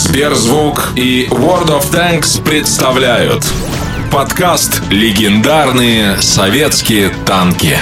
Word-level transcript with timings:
Сберзвук 0.00 0.92
и 0.96 1.26
World 1.26 1.68
of 1.68 1.92
Tanks 1.92 2.42
представляют 2.42 3.44
подкаст 4.10 4.80
«Легендарные 4.90 6.22
советские 6.22 7.10
танки». 7.26 7.76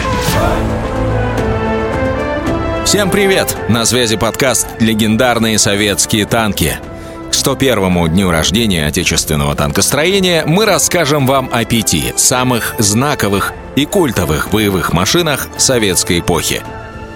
Всем 2.85 3.11
привет! 3.11 3.57
На 3.69 3.85
связи 3.85 4.17
подкаст 4.17 4.67
«Легендарные 4.81 5.61
советские 5.61 6.27
танки». 6.27 6.81
К 7.30 7.34
101-му 7.34 8.09
дню 8.09 8.32
рождения 8.32 8.87
отечественного 8.87 9.55
танкостроения 9.55 10.45
мы 10.45 10.64
расскажем 10.64 11.25
вам 11.25 11.48
о 11.53 11.64
пяти 11.64 12.12
самых 12.16 12.75
знаковых 12.79 13.53
и 13.77 13.85
культовых 13.87 14.50
боевых 14.50 14.93
машинах 14.93 15.46
советской 15.57 16.19
эпохи. 16.19 16.62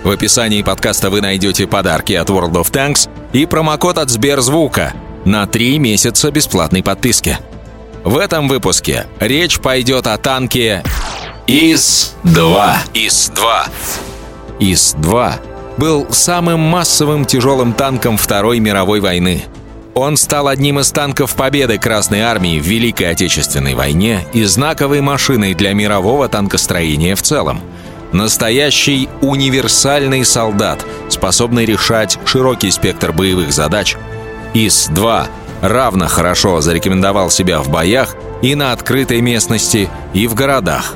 В 0.05 0.11
описании 0.11 0.63
подкаста 0.63 1.11
вы 1.11 1.21
найдете 1.21 1.67
подарки 1.67 2.13
от 2.13 2.31
World 2.31 2.53
of 2.53 2.71
Tanks 2.71 3.09
и 3.33 3.47
промокод 3.47 3.99
от 3.99 4.11
Сберзвука 4.11 4.95
на 5.25 5.47
три 5.47 5.79
месяца 5.79 6.31
бесплатной 6.31 6.83
подписки. 6.83 7.39
В 8.05 8.19
этом 8.19 8.49
выпуске 8.49 9.07
речь 9.21 9.61
пойдет 9.61 10.07
о 10.07 10.19
танке 10.19 10.83
ИС-2. 11.47 12.73
ИС-2. 12.95 13.69
ИС-2 14.59 15.33
был 15.79 16.07
самым 16.11 16.61
массовым 16.61 17.25
тяжелым 17.25 17.73
танком 17.73 18.17
Второй 18.17 18.59
мировой 18.59 19.01
войны. 19.01 19.45
Он 19.95 20.17
стал 20.17 20.49
одним 20.49 20.81
из 20.81 20.91
танков 20.91 21.35
победы 21.35 21.79
Красной 21.79 22.23
Армии 22.23 22.59
в 22.59 22.67
Великой 22.67 23.11
Отечественной 23.11 23.75
войне 23.75 24.27
и 24.33 24.45
знаковой 24.45 25.01
машиной 25.01 25.55
для 25.55 25.75
мирового 25.75 26.29
танкостроения 26.29 27.15
в 27.15 27.23
целом. 27.23 27.61
Настоящий 28.13 29.09
универсальный 29.23 30.25
солдат, 30.25 30.85
способный 31.09 31.65
решать 31.65 32.19
широкий 32.27 32.71
спектр 32.71 33.13
боевых 33.13 33.53
задач. 33.53 33.97
ИС-2 34.53 35.27
равно 35.63 36.09
хорошо 36.09 36.61
зарекомендовал 36.61 37.31
себя 37.31 37.61
в 37.61 37.71
боях 37.71 38.15
и 38.43 38.55
на 38.55 38.73
открытой 38.73 39.23
местности, 39.23 39.89
и 40.13 40.27
в 40.27 40.35
городах. 40.35 40.95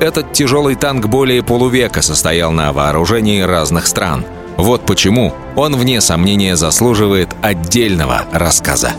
Этот 0.00 0.32
тяжелый 0.32 0.76
танк 0.76 1.06
более 1.06 1.42
полувека 1.42 2.02
состоял 2.02 2.52
на 2.52 2.72
вооружении 2.72 3.42
разных 3.42 3.86
стран. 3.86 4.24
Вот 4.56 4.86
почему 4.86 5.34
он, 5.54 5.76
вне 5.76 6.00
сомнения, 6.00 6.56
заслуживает 6.56 7.28
отдельного 7.42 8.24
рассказа. 8.32 8.92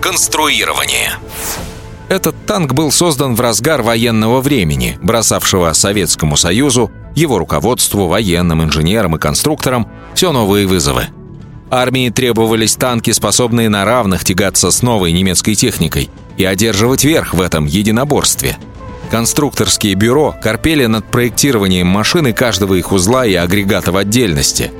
Конструирование. 0.00 1.12
Этот 2.08 2.36
танк 2.46 2.72
был 2.72 2.92
создан 2.92 3.34
в 3.34 3.40
разгар 3.40 3.82
военного 3.82 4.40
времени, 4.40 4.96
бросавшего 5.02 5.72
Советскому 5.72 6.36
Союзу, 6.36 6.90
его 7.16 7.38
руководству, 7.38 8.06
военным 8.06 8.62
инженерам 8.62 9.16
и 9.16 9.18
конструкторам 9.18 9.88
все 10.14 10.30
новые 10.30 10.66
вызовы. 10.66 11.08
Армии 11.68 12.10
требовались 12.10 12.76
танки, 12.76 13.10
способные 13.10 13.68
на 13.68 13.84
равных 13.84 14.24
тягаться 14.24 14.70
с 14.70 14.82
новой 14.82 15.10
немецкой 15.12 15.56
техникой 15.56 16.08
и 16.36 16.44
одерживать 16.44 17.02
верх 17.02 17.34
в 17.34 17.40
этом 17.40 17.66
единоборстве. 17.66 18.56
Конструкторские 19.10 19.94
бюро 19.94 20.34
корпели 20.40 20.86
над 20.86 21.06
проектированием 21.06 21.88
машины 21.88 22.32
каждого 22.32 22.74
их 22.74 22.92
узла 22.92 23.26
и 23.26 23.34
агрегата 23.34 23.90
в 23.90 23.96
отдельности. 23.96 24.70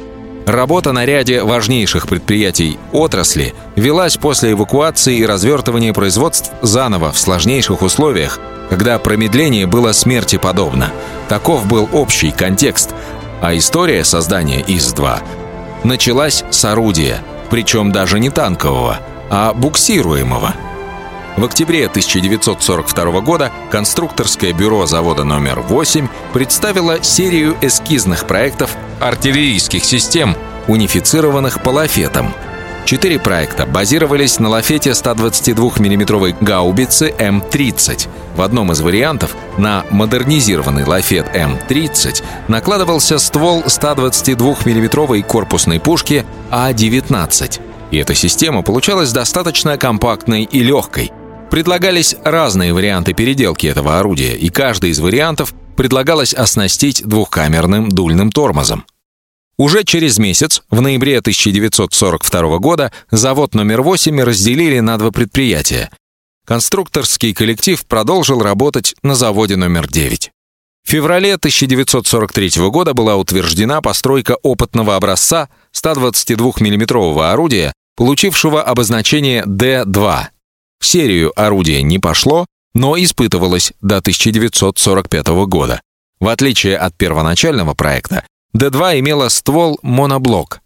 Работа 0.46 0.92
на 0.92 1.04
ряде 1.04 1.42
важнейших 1.42 2.06
предприятий 2.06 2.78
отрасли 2.92 3.52
велась 3.74 4.16
после 4.16 4.52
эвакуации 4.52 5.16
и 5.16 5.26
развертывания 5.26 5.92
производств 5.92 6.52
заново 6.62 7.10
в 7.10 7.18
сложнейших 7.18 7.82
условиях, 7.82 8.38
когда 8.70 8.96
промедление 9.00 9.66
было 9.66 9.90
смерти 9.90 10.36
подобно. 10.36 10.92
Таков 11.28 11.66
был 11.66 11.88
общий 11.92 12.30
контекст, 12.30 12.94
а 13.42 13.56
история 13.56 14.04
создания 14.04 14.62
ИС-2 14.62 15.18
началась 15.82 16.44
с 16.48 16.64
орудия, 16.64 17.24
причем 17.50 17.90
даже 17.90 18.20
не 18.20 18.30
танкового, 18.30 19.00
а 19.28 19.52
буксируемого. 19.52 20.54
В 21.36 21.44
октябре 21.44 21.86
1942 21.86 23.20
года 23.20 23.52
конструкторское 23.70 24.54
бюро 24.54 24.86
завода 24.86 25.22
номер 25.22 25.60
8 25.60 26.08
представило 26.32 27.02
серию 27.02 27.56
эскизных 27.60 28.26
проектов 28.26 28.74
артиллерийских 29.00 29.84
систем, 29.84 30.34
унифицированных 30.66 31.62
по 31.62 31.68
лафетам. 31.68 32.32
Четыре 32.86 33.18
проекта 33.18 33.66
базировались 33.66 34.38
на 34.38 34.48
лафете 34.48 34.94
122 34.94 35.72
миллиметровой 35.78 36.34
гаубицы 36.40 37.14
М-30. 37.18 38.08
В 38.34 38.40
одном 38.40 38.72
из 38.72 38.80
вариантов 38.80 39.36
на 39.58 39.84
модернизированный 39.90 40.84
лафет 40.84 41.26
М-30 41.34 42.22
накладывался 42.48 43.18
ствол 43.18 43.64
122 43.66 44.56
миллиметровой 44.64 45.22
корпусной 45.22 45.80
пушки 45.80 46.24
А-19. 46.50 47.60
И 47.90 47.98
эта 47.98 48.14
система 48.14 48.62
получалась 48.62 49.12
достаточно 49.12 49.76
компактной 49.76 50.44
и 50.44 50.60
легкой. 50.60 51.12
Предлагались 51.50 52.16
разные 52.24 52.74
варианты 52.74 53.14
переделки 53.14 53.66
этого 53.66 53.98
орудия, 53.98 54.34
и 54.34 54.48
каждый 54.48 54.90
из 54.90 54.98
вариантов 54.98 55.54
предлагалось 55.76 56.34
оснастить 56.34 57.04
двухкамерным 57.04 57.88
дульным 57.88 58.32
тормозом. 58.32 58.84
Уже 59.58 59.84
через 59.84 60.18
месяц, 60.18 60.62
в 60.70 60.80
ноябре 60.80 61.18
1942 61.18 62.58
года, 62.58 62.92
завод 63.10 63.54
номер 63.54 63.80
8 63.82 64.20
разделили 64.20 64.80
на 64.80 64.98
два 64.98 65.10
предприятия. 65.10 65.90
Конструкторский 66.44 67.32
коллектив 67.32 67.84
продолжил 67.86 68.42
работать 68.42 68.94
на 69.02 69.14
заводе 69.14 69.56
номер 69.56 69.88
9. 69.88 70.30
В 70.84 70.90
феврале 70.90 71.34
1943 71.34 72.68
года 72.68 72.94
была 72.94 73.16
утверждена 73.16 73.80
постройка 73.80 74.36
опытного 74.42 74.94
образца 74.94 75.48
122 75.72 76.52
миллиметрового 76.60 77.32
орудия, 77.32 77.72
получившего 77.96 78.62
обозначение 78.62 79.42
Д-2. 79.46 80.26
В 80.80 80.86
серию 80.86 81.32
орудие 81.36 81.82
не 81.82 81.98
пошло, 81.98 82.46
но 82.74 82.96
испытывалось 82.96 83.72
до 83.80 83.98
1945 83.98 85.26
года. 85.46 85.80
В 86.20 86.28
отличие 86.28 86.76
от 86.76 86.96
первоначального 86.96 87.74
проекта, 87.74 88.24
Д-2 88.52 89.00
имела 89.00 89.28
ствол 89.28 89.78
моноблок. 89.82 90.60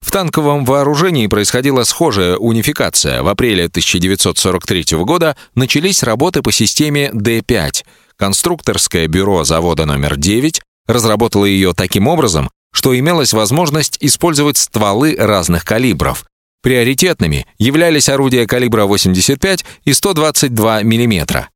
В 0.00 0.10
танковом 0.10 0.64
вооружении 0.64 1.26
происходила 1.26 1.84
схожая 1.84 2.36
унификация. 2.36 3.22
В 3.22 3.28
апреле 3.28 3.64
1943 3.64 4.98
года 4.98 5.36
начались 5.54 6.02
работы 6.02 6.42
по 6.42 6.52
системе 6.52 7.10
Д-5. 7.12 7.84
Конструкторское 8.16 9.08
бюро 9.08 9.44
завода 9.44 9.84
номер 9.84 10.16
9 10.16 10.60
разработало 10.86 11.44
ее 11.44 11.74
таким 11.74 12.06
образом, 12.06 12.50
что 12.72 12.96
имелась 12.96 13.32
возможность 13.32 13.96
использовать 14.00 14.58
стволы 14.58 15.16
разных 15.18 15.64
калибров. 15.64 16.24
Приоритетными 16.62 17.46
являлись 17.58 18.08
орудия 18.08 18.46
калибра 18.46 18.84
85 18.84 19.64
и 19.84 19.92
122 19.92 20.82
мм. 20.82 21.48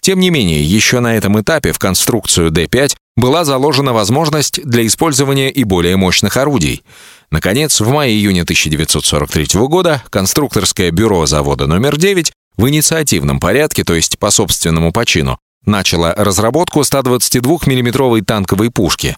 Тем 0.00 0.20
не 0.20 0.30
менее, 0.30 0.62
еще 0.62 1.00
на 1.00 1.16
этом 1.16 1.40
этапе 1.40 1.72
в 1.72 1.78
конструкцию 1.78 2.50
Д-5 2.50 2.94
была 3.16 3.44
заложена 3.44 3.92
возможность 3.92 4.62
для 4.64 4.86
использования 4.86 5.50
и 5.50 5.64
более 5.64 5.96
мощных 5.96 6.36
орудий. 6.36 6.82
Наконец, 7.30 7.80
в 7.80 7.88
мае-июне 7.90 8.42
1943 8.42 9.60
года 9.66 10.02
конструкторское 10.10 10.90
бюро 10.90 11.26
завода 11.26 11.66
номер 11.66 11.96
9 11.96 12.32
в 12.56 12.68
инициативном 12.68 13.40
порядке, 13.40 13.84
то 13.84 13.94
есть 13.94 14.18
по 14.18 14.30
собственному 14.30 14.92
почину, 14.92 15.38
начало 15.64 16.14
разработку 16.16 16.82
122 16.84 17.58
миллиметровой 17.66 18.22
танковой 18.22 18.70
пушки. 18.70 19.16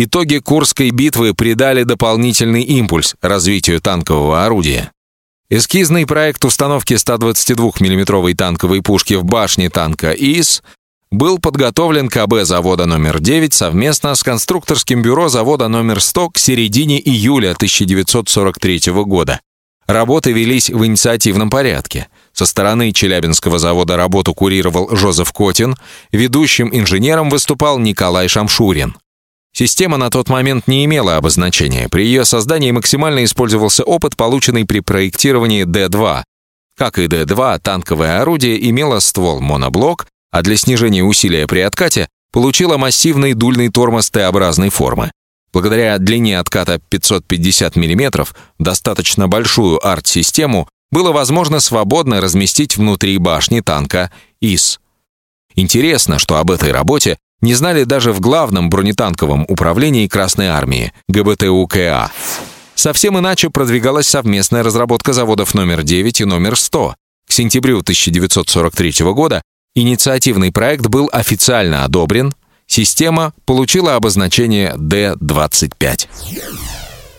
Итоги 0.00 0.38
Курской 0.38 0.90
битвы 0.90 1.34
придали 1.34 1.82
дополнительный 1.82 2.62
импульс 2.62 3.16
развитию 3.20 3.80
танкового 3.80 4.44
орудия. 4.46 4.92
Эскизный 5.50 6.06
проект 6.06 6.44
установки 6.44 6.94
122 6.94 7.72
миллиметровой 7.80 8.34
танковой 8.34 8.80
пушки 8.80 9.14
в 9.14 9.24
башне 9.24 9.70
танка 9.70 10.12
ИС 10.12 10.62
был 11.10 11.40
подготовлен 11.40 12.08
КБ 12.08 12.44
завода 12.44 12.86
номер 12.86 13.18
9 13.18 13.52
совместно 13.52 14.14
с 14.14 14.22
конструкторским 14.22 15.02
бюро 15.02 15.28
завода 15.28 15.66
номер 15.66 16.00
100 16.00 16.30
к 16.30 16.38
середине 16.38 17.00
июля 17.00 17.50
1943 17.50 18.92
года. 19.02 19.40
Работы 19.88 20.30
велись 20.30 20.70
в 20.70 20.86
инициативном 20.86 21.50
порядке. 21.50 22.06
Со 22.32 22.46
стороны 22.46 22.92
Челябинского 22.92 23.58
завода 23.58 23.96
работу 23.96 24.32
курировал 24.32 24.94
Жозеф 24.94 25.32
Котин, 25.32 25.74
ведущим 26.12 26.70
инженером 26.72 27.30
выступал 27.30 27.80
Николай 27.80 28.28
Шамшурин. 28.28 28.94
Система 29.58 29.96
на 29.96 30.08
тот 30.08 30.28
момент 30.28 30.68
не 30.68 30.84
имела 30.84 31.16
обозначения. 31.16 31.88
При 31.88 32.04
ее 32.06 32.24
создании 32.24 32.70
максимально 32.70 33.24
использовался 33.24 33.82
опыт, 33.82 34.16
полученный 34.16 34.64
при 34.64 34.78
проектировании 34.78 35.64
Д-2. 35.64 36.22
Как 36.76 36.96
и 37.00 37.08
Д-2, 37.08 37.58
танковое 37.58 38.20
орудие 38.20 38.70
имело 38.70 39.00
ствол 39.00 39.40
моноблок, 39.40 40.06
а 40.30 40.42
для 40.42 40.56
снижения 40.56 41.02
усилия 41.02 41.48
при 41.48 41.58
откате 41.58 42.06
получило 42.30 42.76
массивный 42.76 43.34
дульный 43.34 43.68
тормоз 43.68 44.10
Т-образной 44.10 44.68
формы. 44.68 45.10
Благодаря 45.52 45.98
длине 45.98 46.38
отката 46.38 46.78
550 46.78 47.74
мм, 47.74 48.28
достаточно 48.60 49.26
большую 49.26 49.84
арт-систему 49.84 50.68
было 50.92 51.10
возможно 51.10 51.58
свободно 51.58 52.20
разместить 52.20 52.76
внутри 52.76 53.18
башни 53.18 53.58
танка 53.58 54.12
ИС. 54.40 54.78
Интересно, 55.56 56.20
что 56.20 56.36
об 56.36 56.52
этой 56.52 56.70
работе 56.70 57.18
не 57.40 57.54
знали 57.54 57.84
даже 57.84 58.12
в 58.12 58.20
главном 58.20 58.70
бронетанковом 58.70 59.44
управлении 59.48 60.08
Красной 60.08 60.48
Армии, 60.48 60.92
ГБТУКА. 61.08 62.10
Совсем 62.74 63.18
иначе 63.18 63.50
продвигалась 63.50 64.06
совместная 64.06 64.62
разработка 64.62 65.12
заводов 65.12 65.54
номер 65.54 65.82
9 65.82 66.20
и 66.20 66.24
номер 66.24 66.56
100. 66.56 66.94
К 67.28 67.32
сентябрю 67.32 67.80
1943 67.80 69.04
года 69.12 69.42
инициативный 69.74 70.52
проект 70.52 70.86
был 70.86 71.08
официально 71.12 71.84
одобрен, 71.84 72.34
система 72.66 73.32
получила 73.44 73.96
обозначение 73.96 74.74
Д-25. 74.76 76.06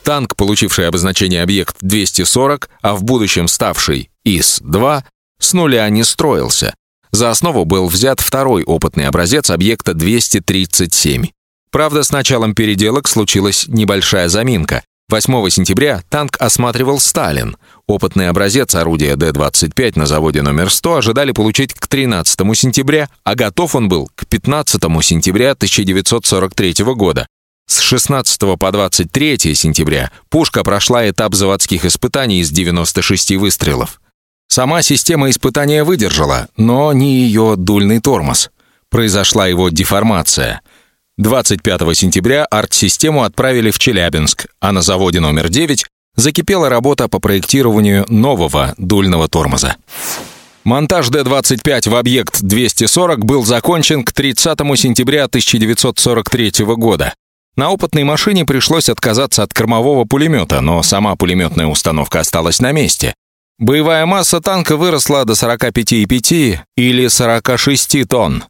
Танк, 0.03 0.35
получивший 0.35 0.87
обозначение 0.87 1.43
«Объект-240», 1.43 2.67
а 2.81 2.95
в 2.95 3.03
будущем 3.03 3.47
ставший 3.47 4.09
ИС-2, 4.25 5.03
с 5.39 5.53
нуля 5.53 5.87
не 5.89 6.03
строился. 6.03 6.73
За 7.11 7.31
основу 7.31 7.65
был 7.65 7.87
взят 7.87 8.19
второй 8.19 8.63
опытный 8.63 9.07
образец 9.07 9.49
объекта 9.49 9.93
237. 9.93 11.27
Правда, 11.71 12.03
с 12.03 12.11
началом 12.11 12.53
переделок 12.53 13.07
случилась 13.07 13.65
небольшая 13.67 14.29
заминка. 14.29 14.83
8 15.09 15.49
сентября 15.49 16.03
танк 16.09 16.37
осматривал 16.39 16.99
Сталин. 16.99 17.57
Опытный 17.87 18.29
образец 18.29 18.75
орудия 18.75 19.15
Д-25 19.15 19.93
на 19.95 20.05
заводе 20.05 20.43
номер 20.43 20.69
100 20.69 20.97
ожидали 20.97 21.31
получить 21.31 21.73
к 21.73 21.87
13 21.87 22.39
сентября, 22.55 23.09
а 23.23 23.33
готов 23.33 23.73
он 23.73 23.89
был 23.89 24.11
к 24.13 24.27
15 24.27 24.81
сентября 25.03 25.51
1943 25.51 26.83
года. 26.93 27.25
С 27.67 27.79
16 27.79 28.39
по 28.59 28.71
23 28.71 29.55
сентября 29.55 30.11
пушка 30.29 30.63
прошла 30.63 31.09
этап 31.09 31.33
заводских 31.33 31.85
испытаний 31.85 32.41
из 32.41 32.51
96 32.51 33.35
выстрелов. 33.37 33.99
Сама 34.49 34.81
система 34.81 35.29
испытания 35.29 35.83
выдержала, 35.83 36.47
но 36.57 36.91
не 36.91 37.21
ее 37.21 37.53
дульный 37.55 38.01
тормоз. 38.01 38.49
Произошла 38.89 39.45
его 39.45 39.69
деформация. 39.69 40.61
25 41.17 41.95
сентября 41.95 42.45
арт-систему 42.45 43.23
отправили 43.23 43.69
в 43.69 43.77
Челябинск, 43.77 44.47
а 44.59 44.71
на 44.71 44.81
заводе 44.81 45.19
номер 45.19 45.49
9 45.49 45.85
закипела 46.15 46.67
работа 46.67 47.07
по 47.07 47.19
проектированию 47.19 48.05
нового 48.09 48.73
дульного 48.77 49.27
тормоза. 49.27 49.75
Монтаж 50.63 51.09
Д-25 51.09 51.87
в 51.87 51.95
объект 51.95 52.41
240 52.41 53.23
был 53.25 53.45
закончен 53.45 54.03
к 54.03 54.11
30 54.11 54.57
сентября 54.77 55.25
1943 55.25 56.65
года. 56.75 57.13
На 57.55 57.69
опытной 57.69 58.03
машине 58.03 58.45
пришлось 58.45 58.89
отказаться 58.89 59.43
от 59.43 59.53
кормового 59.53 60.05
пулемета, 60.05 60.61
но 60.61 60.81
сама 60.81 61.15
пулеметная 61.15 61.67
установка 61.67 62.21
осталась 62.21 62.59
на 62.59 62.71
месте. 62.71 63.13
Боевая 63.59 64.05
масса 64.05 64.39
танка 64.39 64.77
выросла 64.77 65.25
до 65.25 65.33
45,5 65.33 66.59
или 66.77 67.07
46 67.07 68.07
тонн. 68.07 68.45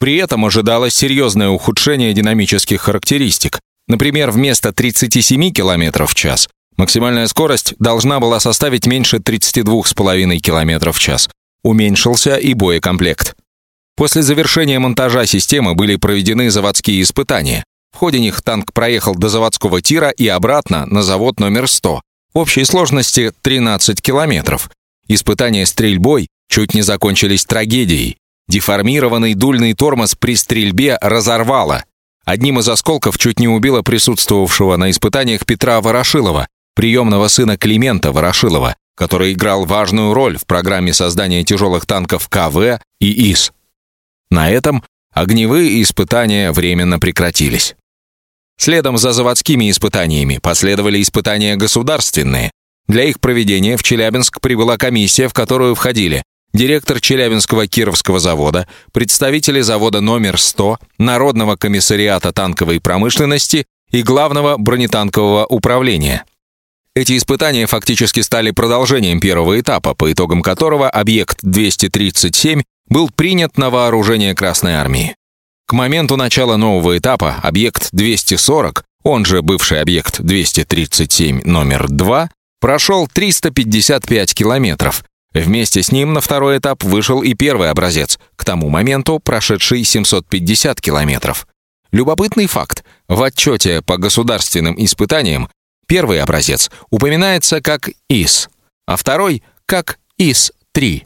При 0.00 0.16
этом 0.16 0.44
ожидалось 0.44 0.94
серьезное 0.94 1.50
ухудшение 1.50 2.12
динамических 2.12 2.80
характеристик. 2.80 3.60
Например, 3.86 4.32
вместо 4.32 4.72
37 4.72 5.52
км 5.52 6.04
в 6.04 6.14
час 6.16 6.48
максимальная 6.76 7.28
скорость 7.28 7.74
должна 7.78 8.18
была 8.18 8.40
составить 8.40 8.86
меньше 8.86 9.18
32,5 9.18 10.38
км 10.38 10.92
в 10.92 10.98
час. 10.98 11.28
Уменьшился 11.62 12.34
и 12.36 12.54
боекомплект. 12.54 13.36
После 13.96 14.22
завершения 14.22 14.80
монтажа 14.80 15.26
системы 15.26 15.76
были 15.76 15.94
проведены 15.94 16.50
заводские 16.50 17.02
испытания. 17.02 17.62
В 17.92 17.98
ходе 17.98 18.18
них 18.18 18.42
танк 18.42 18.72
проехал 18.72 19.14
до 19.14 19.28
заводского 19.28 19.80
тира 19.80 20.08
и 20.08 20.26
обратно 20.26 20.86
на 20.86 21.02
завод 21.02 21.38
номер 21.38 21.68
100. 21.68 22.00
Общей 22.32 22.64
сложности 22.64 23.32
13 23.42 24.00
километров. 24.00 24.70
Испытания 25.08 25.66
стрельбой 25.66 26.28
чуть 26.48 26.74
не 26.74 26.82
закончились 26.82 27.44
трагедией. 27.44 28.18
Деформированный 28.48 29.34
дульный 29.34 29.74
тормоз 29.74 30.14
при 30.14 30.36
стрельбе 30.36 30.96
разорвало. 31.00 31.84
Одним 32.24 32.60
из 32.60 32.68
осколков 32.68 33.18
чуть 33.18 33.40
не 33.40 33.48
убило 33.48 33.82
присутствовавшего 33.82 34.76
на 34.76 34.90
испытаниях 34.90 35.44
Петра 35.44 35.80
Ворошилова, 35.80 36.46
приемного 36.76 37.26
сына 37.26 37.56
Климента 37.56 38.12
Ворошилова, 38.12 38.76
который 38.96 39.32
играл 39.32 39.64
важную 39.64 40.14
роль 40.14 40.36
в 40.36 40.46
программе 40.46 40.92
создания 40.92 41.42
тяжелых 41.42 41.86
танков 41.86 42.28
КВ 42.28 42.80
и 43.00 43.32
ИС. 43.32 43.52
На 44.30 44.50
этом 44.50 44.84
огневые 45.12 45.82
испытания 45.82 46.52
временно 46.52 47.00
прекратились. 47.00 47.74
Следом 48.60 48.98
за 48.98 49.12
заводскими 49.12 49.70
испытаниями 49.70 50.36
последовали 50.36 51.00
испытания 51.00 51.56
государственные. 51.56 52.50
Для 52.88 53.04
их 53.04 53.18
проведения 53.18 53.78
в 53.78 53.82
Челябинск 53.82 54.38
прибыла 54.42 54.76
комиссия, 54.76 55.28
в 55.28 55.32
которую 55.32 55.74
входили 55.74 56.22
директор 56.52 57.00
Челябинского 57.00 57.66
Кировского 57.66 58.18
завода, 58.20 58.68
представители 58.92 59.62
завода 59.62 60.02
номер 60.02 60.38
100, 60.38 60.76
Народного 60.98 61.56
комиссариата 61.56 62.34
танковой 62.34 62.82
промышленности 62.82 63.64
и 63.92 64.02
Главного 64.02 64.58
бронетанкового 64.58 65.46
управления. 65.46 66.26
Эти 66.94 67.16
испытания 67.16 67.66
фактически 67.66 68.20
стали 68.20 68.50
продолжением 68.50 69.20
первого 69.20 69.58
этапа, 69.58 69.94
по 69.94 70.12
итогам 70.12 70.42
которого 70.42 70.90
объект 70.90 71.38
237 71.40 72.60
был 72.90 73.08
принят 73.08 73.56
на 73.56 73.70
вооружение 73.70 74.34
Красной 74.34 74.74
армии. 74.74 75.16
К 75.70 75.72
моменту 75.72 76.16
начала 76.16 76.56
нового 76.56 76.98
этапа 76.98 77.36
объект 77.44 77.90
240, 77.92 78.82
он 79.04 79.24
же 79.24 79.40
бывший 79.40 79.80
объект 79.80 80.20
237 80.20 81.42
номер 81.44 81.86
2, 81.88 82.28
прошел 82.60 83.06
355 83.06 84.34
километров, 84.34 85.04
Вместе 85.32 85.84
с 85.84 85.92
ним 85.92 86.12
на 86.12 86.20
второй 86.20 86.58
этап 86.58 86.82
вышел 86.82 87.22
и 87.22 87.34
первый 87.34 87.70
образец, 87.70 88.18
к 88.34 88.44
тому 88.44 88.68
моменту 88.68 89.20
прошедший 89.20 89.84
750 89.84 90.80
километров. 90.80 91.46
Любопытный 91.92 92.48
факт. 92.48 92.82
В 93.06 93.22
отчете 93.22 93.80
по 93.80 93.96
государственным 93.96 94.74
испытаниям 94.76 95.48
первый 95.86 96.20
образец 96.20 96.68
упоминается 96.90 97.60
как 97.60 97.90
ИС, 98.08 98.50
а 98.88 98.96
второй 98.96 99.44
как 99.66 100.00
ИС-3. 100.18 101.04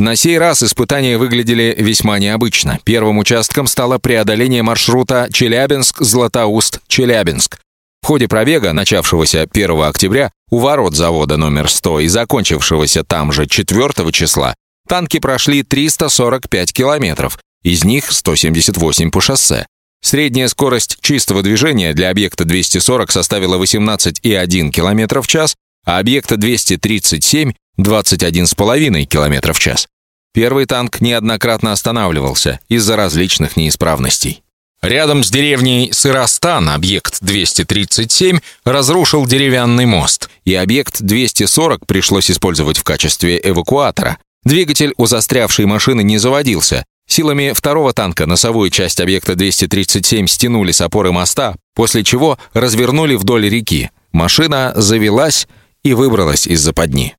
На 0.00 0.16
сей 0.16 0.36
раз 0.38 0.62
испытания 0.62 1.18
выглядели 1.18 1.74
весьма 1.76 2.18
необычно. 2.18 2.78
Первым 2.84 3.18
участком 3.18 3.66
стало 3.66 3.98
преодоление 3.98 4.62
маршрута 4.62 5.28
Челябинск-Златоуст-Челябинск. 5.30 7.58
В 8.00 8.06
ходе 8.06 8.26
пробега, 8.26 8.72
начавшегося 8.72 9.42
1 9.42 9.82
октября, 9.82 10.30
у 10.50 10.60
ворот 10.60 10.96
завода 10.96 11.36
номер 11.36 11.68
100 11.68 12.00
и 12.00 12.08
закончившегося 12.08 13.04
там 13.04 13.30
же 13.30 13.46
4 13.46 14.10
числа, 14.10 14.54
танки 14.88 15.18
прошли 15.18 15.62
345 15.62 16.72
километров, 16.72 17.38
из 17.62 17.84
них 17.84 18.10
178 18.10 19.10
по 19.10 19.20
шоссе. 19.20 19.66
Средняя 20.02 20.48
скорость 20.48 20.96
чистого 21.02 21.42
движения 21.42 21.92
для 21.92 22.08
объекта 22.08 22.46
240 22.46 23.12
составила 23.12 23.62
18,1 23.62 24.70
км 24.70 25.20
в 25.20 25.26
час, 25.26 25.56
а 25.84 25.98
объекта 25.98 26.38
237– 26.38 27.52
21,5 27.78 29.04
км 29.04 29.52
в 29.52 29.58
час. 29.58 29.88
Первый 30.32 30.66
танк 30.66 31.00
неоднократно 31.00 31.72
останавливался 31.72 32.60
из-за 32.68 32.96
различных 32.96 33.56
неисправностей. 33.56 34.42
Рядом 34.82 35.22
с 35.22 35.30
деревней 35.30 35.90
Сыростан 35.92 36.70
объект 36.70 37.18
237 37.20 38.38
разрушил 38.64 39.26
деревянный 39.26 39.84
мост, 39.84 40.30
и 40.44 40.54
объект 40.54 41.02
240 41.02 41.86
пришлось 41.86 42.30
использовать 42.30 42.78
в 42.78 42.84
качестве 42.84 43.38
эвакуатора. 43.42 44.18
Двигатель 44.42 44.94
у 44.96 45.04
застрявшей 45.04 45.66
машины 45.66 46.02
не 46.02 46.16
заводился. 46.16 46.84
Силами 47.06 47.52
второго 47.54 47.92
танка 47.92 48.24
носовую 48.24 48.70
часть 48.70 49.00
объекта 49.00 49.34
237 49.34 50.26
стянули 50.26 50.72
с 50.72 50.80
опоры 50.80 51.12
моста, 51.12 51.56
после 51.74 52.02
чего 52.02 52.38
развернули 52.54 53.16
вдоль 53.16 53.50
реки. 53.50 53.90
Машина 54.12 54.72
завелась 54.76 55.46
и 55.82 55.94
выбралась 55.94 56.46
из 56.46 56.60
западни. 56.60 57.16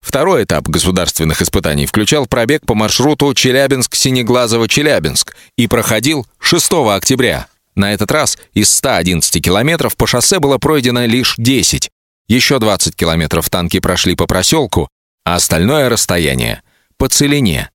Второй 0.00 0.44
этап 0.44 0.68
государственных 0.68 1.42
испытаний 1.42 1.86
включал 1.86 2.26
пробег 2.26 2.64
по 2.64 2.74
маршруту 2.74 3.32
Челябинск-Синеглазово-Челябинск 3.34 5.34
и 5.56 5.66
проходил 5.66 6.26
6 6.38 6.72
октября. 6.94 7.48
На 7.74 7.92
этот 7.92 8.10
раз 8.10 8.38
из 8.54 8.72
111 8.72 9.44
километров 9.44 9.96
по 9.96 10.06
шоссе 10.06 10.40
было 10.40 10.58
пройдено 10.58 11.04
лишь 11.04 11.34
10. 11.36 11.90
Еще 12.26 12.58
20 12.58 12.96
километров 12.96 13.50
танки 13.50 13.80
прошли 13.80 14.16
по 14.16 14.26
проселку, 14.26 14.88
а 15.24 15.36
остальное 15.36 15.88
расстояние— 15.88 16.62
по 16.96 17.08
целине. 17.08 17.70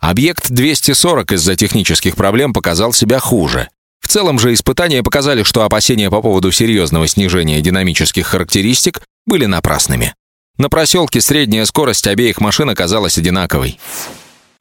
Объект 0.00 0.50
240 0.50 1.32
из-за 1.32 1.56
технических 1.56 2.16
проблем 2.16 2.52
показал 2.52 2.92
себя 2.92 3.18
хуже. 3.18 3.68
В 4.00 4.08
целом 4.08 4.38
же 4.38 4.52
испытания 4.52 5.02
показали, 5.02 5.42
что 5.42 5.64
опасения 5.64 6.10
по 6.10 6.22
поводу 6.22 6.52
серьезного 6.52 7.06
снижения 7.06 7.60
динамических 7.60 8.26
характеристик 8.26 9.00
были 9.26 9.46
напрасными. 9.46 10.14
На 10.58 10.70
проселке 10.70 11.20
средняя 11.20 11.64
скорость 11.66 12.06
обеих 12.06 12.40
машин 12.40 12.70
оказалась 12.70 13.18
одинаковой. 13.18 13.78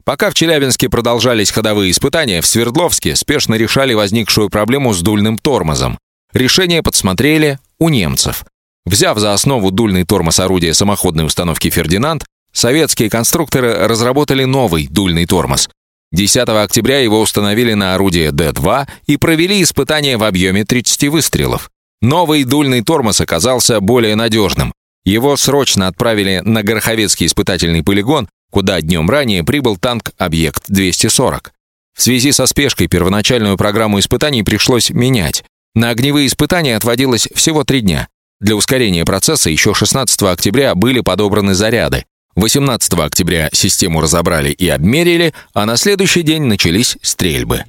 Пока 0.03 0.29
в 0.29 0.33
Челябинске 0.33 0.89
продолжались 0.89 1.51
ходовые 1.51 1.91
испытания, 1.91 2.41
в 2.41 2.45
Свердловске 2.45 3.15
спешно 3.15 3.55
решали 3.55 3.93
возникшую 3.93 4.49
проблему 4.49 4.93
с 4.93 5.01
дульным 5.01 5.37
тормозом. 5.37 5.97
Решение 6.33 6.83
подсмотрели 6.83 7.59
у 7.79 7.89
немцев. 7.89 8.45
Взяв 8.85 9.17
за 9.17 9.33
основу 9.33 9.71
дульный 9.71 10.03
тормоз 10.03 10.39
орудия 10.39 10.73
самоходной 10.73 11.25
установки 11.25 11.69
«Фердинанд», 11.69 12.23
советские 12.51 13.09
конструкторы 13.09 13.87
разработали 13.87 14.43
новый 14.43 14.87
дульный 14.87 15.25
тормоз. 15.25 15.69
10 16.11 16.47
октября 16.49 16.99
его 16.99 17.19
установили 17.19 17.73
на 17.73 17.95
орудие 17.95 18.31
Д-2 18.31 18.87
и 19.07 19.17
провели 19.17 19.61
испытания 19.61 20.17
в 20.17 20.23
объеме 20.23 20.65
30 20.65 21.09
выстрелов. 21.09 21.71
Новый 22.01 22.43
дульный 22.43 22.81
тормоз 22.81 23.21
оказался 23.21 23.79
более 23.79 24.15
надежным. 24.15 24.73
Его 25.05 25.37
срочно 25.37 25.87
отправили 25.87 26.41
на 26.43 26.63
Гороховецкий 26.63 27.27
испытательный 27.27 27.83
полигон, 27.83 28.27
куда 28.51 28.81
днем 28.81 29.09
ранее 29.09 29.43
прибыл 29.43 29.77
танк 29.77 30.11
«Объект-240». 30.17 31.51
В 31.95 32.01
связи 32.01 32.31
со 32.31 32.45
спешкой 32.45 32.87
первоначальную 32.87 33.57
программу 33.57 33.99
испытаний 33.99 34.43
пришлось 34.43 34.89
менять. 34.89 35.43
На 35.75 35.89
огневые 35.89 36.27
испытания 36.27 36.75
отводилось 36.75 37.29
всего 37.33 37.63
три 37.63 37.81
дня. 37.81 38.07
Для 38.41 38.55
ускорения 38.55 39.05
процесса 39.05 39.49
еще 39.49 39.73
16 39.73 40.23
октября 40.23 40.75
были 40.75 40.99
подобраны 40.99 41.53
заряды. 41.53 42.05
18 42.35 42.93
октября 42.95 43.49
систему 43.53 44.01
разобрали 44.01 44.51
и 44.51 44.67
обмерили, 44.67 45.33
а 45.53 45.65
на 45.65 45.77
следующий 45.77 46.21
день 46.21 46.43
начались 46.43 46.97
стрельбы. 47.01 47.63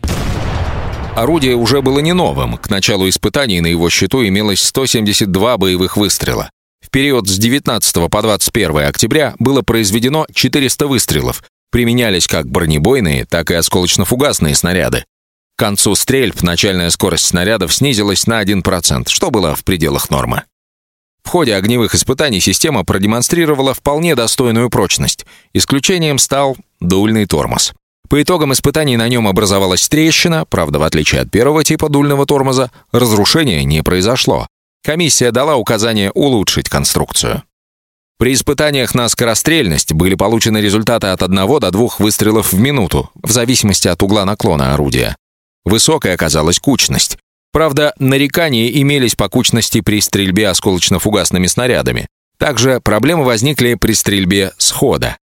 Орудие 1.16 1.56
уже 1.56 1.80
было 1.80 2.00
не 2.00 2.12
новым. 2.12 2.58
К 2.58 2.68
началу 2.68 3.08
испытаний 3.08 3.62
на 3.62 3.68
его 3.68 3.88
счету 3.88 4.22
имелось 4.22 4.60
172 4.60 5.56
боевых 5.56 5.96
выстрела. 5.96 6.50
В 6.84 6.90
период 6.90 7.26
с 7.26 7.38
19 7.38 8.10
по 8.10 8.20
21 8.20 8.80
октября 8.86 9.34
было 9.38 9.62
произведено 9.62 10.26
400 10.34 10.86
выстрелов. 10.86 11.42
Применялись 11.70 12.26
как 12.26 12.46
бронебойные, 12.50 13.24
так 13.24 13.50
и 13.50 13.54
осколочно-фугасные 13.54 14.54
снаряды. 14.54 15.06
К 15.56 15.58
концу 15.58 15.94
стрельб 15.94 16.42
начальная 16.42 16.90
скорость 16.90 17.24
снарядов 17.24 17.72
снизилась 17.72 18.26
на 18.26 18.42
1%, 18.42 19.08
что 19.08 19.30
было 19.30 19.56
в 19.56 19.64
пределах 19.64 20.10
нормы. 20.10 20.42
В 21.24 21.30
ходе 21.30 21.54
огневых 21.54 21.94
испытаний 21.94 22.40
система 22.40 22.84
продемонстрировала 22.84 23.72
вполне 23.72 24.14
достойную 24.14 24.68
прочность. 24.68 25.24
Исключением 25.54 26.18
стал 26.18 26.58
дульный 26.80 27.24
тормоз. 27.24 27.72
По 28.08 28.22
итогам 28.22 28.52
испытаний 28.52 28.96
на 28.96 29.08
нем 29.08 29.26
образовалась 29.26 29.88
трещина, 29.88 30.44
правда, 30.44 30.78
в 30.78 30.82
отличие 30.82 31.22
от 31.22 31.30
первого 31.30 31.64
типа 31.64 31.88
дульного 31.88 32.26
тормоза, 32.26 32.70
разрушения 32.92 33.64
не 33.64 33.82
произошло. 33.82 34.46
Комиссия 34.84 35.32
дала 35.32 35.56
указание 35.56 36.12
улучшить 36.12 36.68
конструкцию. 36.68 37.42
При 38.18 38.32
испытаниях 38.32 38.94
на 38.94 39.08
скорострельность 39.08 39.92
были 39.92 40.14
получены 40.14 40.58
результаты 40.58 41.08
от 41.08 41.22
1 41.22 41.34
до 41.58 41.70
2 41.70 41.88
выстрелов 41.98 42.52
в 42.52 42.58
минуту, 42.58 43.10
в 43.22 43.30
зависимости 43.30 43.88
от 43.88 44.02
угла 44.02 44.24
наклона 44.24 44.72
орудия. 44.72 45.16
Высокой 45.64 46.14
оказалась 46.14 46.60
кучность. 46.60 47.18
Правда, 47.52 47.92
нарекания 47.98 48.68
имелись 48.68 49.16
по 49.16 49.28
кучности 49.28 49.80
при 49.80 50.00
стрельбе 50.00 50.44
осколочно-фугасными 50.44 51.46
снарядами. 51.46 52.06
Также 52.38 52.80
проблемы 52.80 53.24
возникли 53.24 53.74
при 53.74 53.92
стрельбе 53.92 54.52
с 54.58 54.70
хода. 54.70 55.16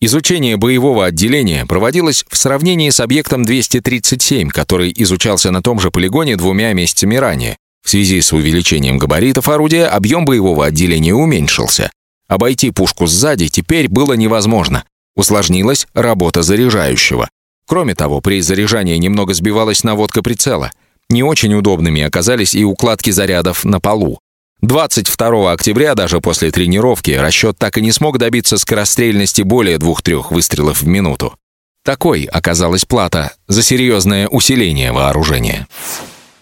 Изучение 0.00 0.56
боевого 0.56 1.06
отделения 1.06 1.66
проводилось 1.66 2.24
в 2.28 2.36
сравнении 2.36 2.90
с 2.90 3.00
объектом 3.00 3.44
237, 3.44 4.48
который 4.48 4.92
изучался 4.96 5.50
на 5.50 5.62
том 5.62 5.78
же 5.78 5.90
полигоне 5.90 6.36
двумя 6.36 6.72
месяцами 6.72 7.16
ранее. 7.16 7.56
В 7.84 7.90
связи 7.90 8.20
с 8.20 8.32
увеличением 8.32 8.98
габаритов 8.98 9.48
орудия 9.48 9.86
объем 9.86 10.24
боевого 10.24 10.66
отделения 10.66 11.14
уменьшился. 11.14 11.90
Обойти 12.28 12.70
пушку 12.70 13.06
сзади 13.06 13.48
теперь 13.48 13.88
было 13.88 14.14
невозможно. 14.14 14.84
Усложнилась 15.16 15.86
работа 15.94 16.42
заряжающего. 16.42 17.28
Кроме 17.66 17.94
того, 17.94 18.20
при 18.20 18.40
заряжании 18.40 18.96
немного 18.96 19.34
сбивалась 19.34 19.84
наводка 19.84 20.22
прицела– 20.22 20.70
не 21.10 21.24
очень 21.24 21.52
удобными 21.54 22.02
оказались 22.02 22.54
и 22.54 22.64
укладки 22.64 23.10
зарядов 23.10 23.64
на 23.64 23.80
полу. 23.80 24.20
22 24.62 25.52
октября, 25.52 25.94
даже 25.94 26.20
после 26.20 26.50
тренировки, 26.50 27.12
расчет 27.12 27.56
так 27.58 27.78
и 27.78 27.80
не 27.80 27.92
смог 27.92 28.18
добиться 28.18 28.58
скорострельности 28.58 29.42
более 29.42 29.78
двух-трех 29.78 30.30
выстрелов 30.30 30.82
в 30.82 30.86
минуту. 30.86 31.34
Такой 31.82 32.24
оказалась 32.24 32.84
плата 32.84 33.32
за 33.48 33.62
серьезное 33.62 34.28
усиление 34.28 34.92
вооружения. 34.92 35.66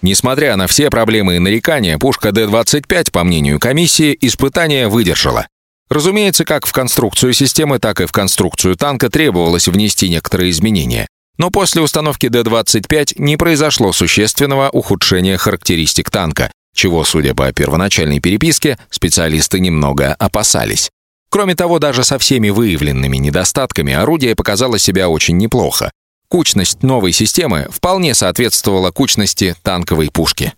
Несмотря 0.03 0.57
на 0.57 0.67
все 0.67 0.91
проблемы 0.91 1.37
и 1.37 1.39
нарекания, 1.39 1.97
пушка 1.97 2.33
Д-25, 2.33 3.13
по 3.13 3.23
мнению 3.23 3.61
комиссии, 3.61 4.17
испытания 4.21 4.89
выдержала. 4.89 5.47
Разумеется, 5.89 6.45
как 6.45 6.67
в 6.67 6.73
конструкцию 6.73 7.33
системы, 7.33 7.79
так 7.79 8.01
и 8.01 8.07
в 8.07 8.13
конструкцию 8.13 8.77
танка 8.77 9.11
требовалось 9.11 9.69
внести 9.69 10.09
некоторые 10.09 10.51
изменения. 10.51 11.07
Но 11.39 11.51
после 11.51 11.83
установки 11.83 12.27
Д-25 12.29 13.15
не 13.19 13.37
произошло 13.37 13.93
существенного 13.93 14.71
ухудшения 14.71 15.37
характеристик 15.37 16.11
танка, 16.11 16.51
чего, 16.79 17.05
судя 17.05 17.35
по 17.35 17.53
первоначальной 17.53 18.21
переписке, 18.21 18.79
специалисты 18.89 19.59
немного 19.59 20.15
опасались. 20.15 20.91
Кроме 21.29 21.57
того, 21.57 21.81
даже 21.81 22.05
со 22.05 22.19
всеми 22.19 22.51
выявленными 22.51 23.17
недостатками 23.17 23.93
орудие 23.93 24.37
показало 24.37 24.79
себя 24.79 25.09
очень 25.09 25.37
неплохо. 25.37 25.91
Кучность 26.29 26.85
новой 26.85 27.13
системы 27.13 27.67
вполне 27.71 28.15
соответствовала 28.15 28.93
кучности 28.93 29.57
танковой 29.63 30.11
пушки. 30.11 30.55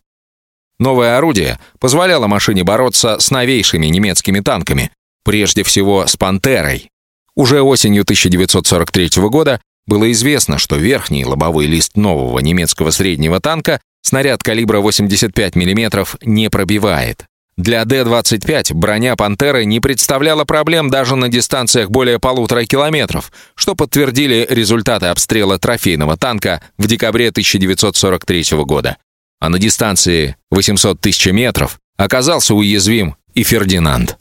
Новое 0.79 1.17
орудие 1.17 1.59
позволяло 1.79 2.27
машине 2.27 2.65
бороться 2.65 3.19
с 3.19 3.31
новейшими 3.31 3.87
немецкими 3.87 4.41
танками, 4.41 4.91
прежде 5.25 5.63
всего 5.63 6.07
с 6.07 6.17
«Пантерой». 6.17 6.91
Уже 7.35 7.63
осенью 7.63 8.03
1943 8.03 9.23
года 9.29 9.61
было 9.87 10.11
известно, 10.13 10.59
что 10.59 10.77
верхний 10.77 11.25
лобовой 11.25 11.67
лист 11.67 11.97
нового 11.97 12.41
немецкого 12.41 12.91
среднего 12.91 13.41
танка 13.41 13.81
снаряд 14.03 14.43
калибра 14.43 14.81
85 14.81 15.57
мм 15.57 16.07
не 16.23 16.51
пробивает. 16.51 17.27
Для 17.57 17.85
Д-25 17.85 18.73
броня 18.73 19.17
«Пантеры» 19.17 19.67
не 19.67 19.81
представляла 19.81 20.45
проблем 20.45 20.89
даже 20.89 21.15
на 21.15 21.29
дистанциях 21.29 21.91
более 21.91 22.19
полутора 22.19 22.65
километров, 22.65 23.31
что 23.55 23.75
подтвердили 23.75 24.47
результаты 24.49 25.07
обстрела 25.07 25.59
трофейного 25.59 26.17
танка 26.17 26.63
в 26.79 26.87
декабре 26.87 27.29
1943 27.29 28.65
года. 28.65 28.97
А 29.41 29.51
на 29.51 29.59
дистанции 29.59 30.37
800 30.51 31.01
тысяч 31.01 31.27
метров 31.27 31.79
оказался 31.99 32.55
уязвим 32.55 33.17
и 33.35 33.43
Фердинанд. 33.43 34.17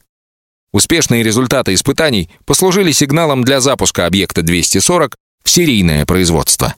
Успешные 0.73 1.23
результаты 1.23 1.73
испытаний 1.73 2.29
послужили 2.45 2.91
сигналом 2.91 3.43
для 3.43 3.59
запуска 3.59 4.05
объекта 4.05 4.41
240 4.41 5.15
в 5.43 5.49
серийное 5.49 6.05
производство. 6.05 6.75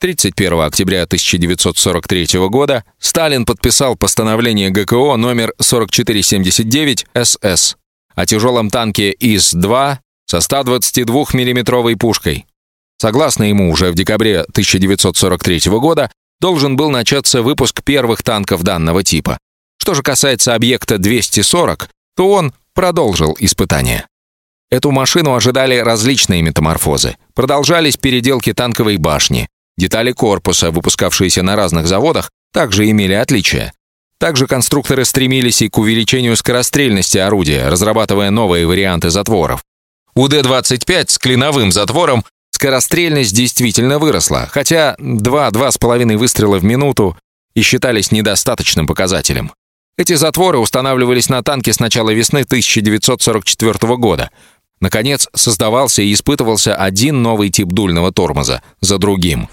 31 0.00 0.60
октября 0.60 1.04
1943 1.04 2.38
года 2.48 2.84
Сталин 2.98 3.46
подписал 3.46 3.96
постановление 3.96 4.70
ГКО 4.70 5.16
номер 5.16 5.54
4479 5.58 7.06
СС 7.14 7.76
о 8.14 8.26
тяжелом 8.26 8.70
танке 8.70 9.12
ИС-2 9.12 9.96
со 10.26 10.40
122 10.40 11.24
миллиметровой 11.32 11.96
пушкой. 11.96 12.46
Согласно 12.98 13.44
ему, 13.44 13.70
уже 13.70 13.90
в 13.90 13.94
декабре 13.94 14.40
1943 14.40 15.70
года 15.78 16.10
должен 16.40 16.76
был 16.76 16.90
начаться 16.90 17.42
выпуск 17.42 17.82
первых 17.82 18.22
танков 18.22 18.62
данного 18.62 19.02
типа. 19.02 19.38
Что 19.78 19.94
же 19.94 20.02
касается 20.02 20.54
объекта 20.54 20.98
240, 20.98 21.88
то 22.16 22.30
он 22.30 22.52
продолжил 22.74 23.36
испытания. 23.38 24.06
Эту 24.70 24.90
машину 24.90 25.34
ожидали 25.34 25.76
различные 25.76 26.42
метаморфозы. 26.42 27.16
Продолжались 27.34 27.96
переделки 27.96 28.52
танковой 28.52 28.96
башни. 28.96 29.48
Детали 29.76 30.12
корпуса, 30.12 30.70
выпускавшиеся 30.70 31.42
на 31.42 31.56
разных 31.56 31.86
заводах, 31.86 32.30
также 32.52 32.88
имели 32.88 33.14
отличия. 33.14 33.72
Также 34.18 34.46
конструкторы 34.46 35.04
стремились 35.04 35.62
и 35.62 35.68
к 35.68 35.78
увеличению 35.78 36.36
скорострельности 36.36 37.18
орудия, 37.18 37.68
разрабатывая 37.68 38.30
новые 38.30 38.66
варианты 38.66 39.10
затворов. 39.10 39.64
У 40.14 40.28
Д-25 40.28 41.10
с 41.10 41.18
клиновым 41.18 41.72
затвором 41.72 42.24
скорострельность 42.52 43.34
действительно 43.34 43.98
выросла, 43.98 44.48
хотя 44.50 44.94
2-2,5 45.00 46.16
выстрела 46.16 46.58
в 46.58 46.64
минуту 46.64 47.18
и 47.54 47.62
считались 47.62 48.12
недостаточным 48.12 48.86
показателем. 48.86 49.52
Эти 49.98 50.14
затворы 50.14 50.58
устанавливались 50.58 51.28
на 51.28 51.42
танке 51.42 51.72
с 51.72 51.80
начала 51.80 52.10
весны 52.10 52.40
1944 52.40 53.96
года– 53.96 54.30
Наконец, 54.84 55.28
создавался 55.32 56.02
и 56.02 56.12
испытывался 56.12 56.76
один 56.76 57.22
новый 57.22 57.48
тип 57.48 57.68
дульного 57.68 58.12
тормоза 58.12 58.62
за 58.82 58.98
другим. 58.98 59.48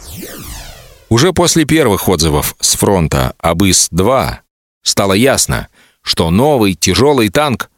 Уже 1.07 1.31
после 1.31 1.63
первых 1.63 2.09
отзывов 2.09 2.53
с 2.59 2.75
фронта 2.75 3.33
об 3.37 3.63
ИС-2 3.63 4.39
стало 4.83 5.13
ясно, 5.13 5.69
что 6.01 6.31
новый 6.31 6.73
тяжелый 6.73 7.29
танк 7.29 7.71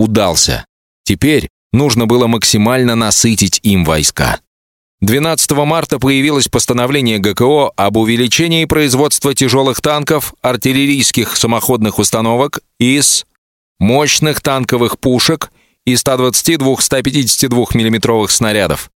удался. 0.00 0.64
Теперь 1.04 1.48
нужно 1.72 2.06
было 2.06 2.26
максимально 2.26 2.96
насытить 2.96 3.60
им 3.62 3.84
войска. 3.84 4.40
12 5.00 5.52
марта 5.52 6.00
появилось 6.00 6.48
постановление 6.48 7.20
ГКО 7.20 7.70
об 7.76 7.98
увеличении 7.98 8.64
производства 8.64 9.32
тяжелых 9.32 9.80
танков, 9.80 10.34
артиллерийских 10.42 11.36
самоходных 11.36 12.00
установок, 12.00 12.62
ИС, 12.80 13.26
мощных 13.78 14.40
танковых 14.40 14.98
пушек 14.98 15.52
и 15.86 15.94
122-152 15.94 17.66
мм 17.74 18.28
снарядов. 18.28 18.90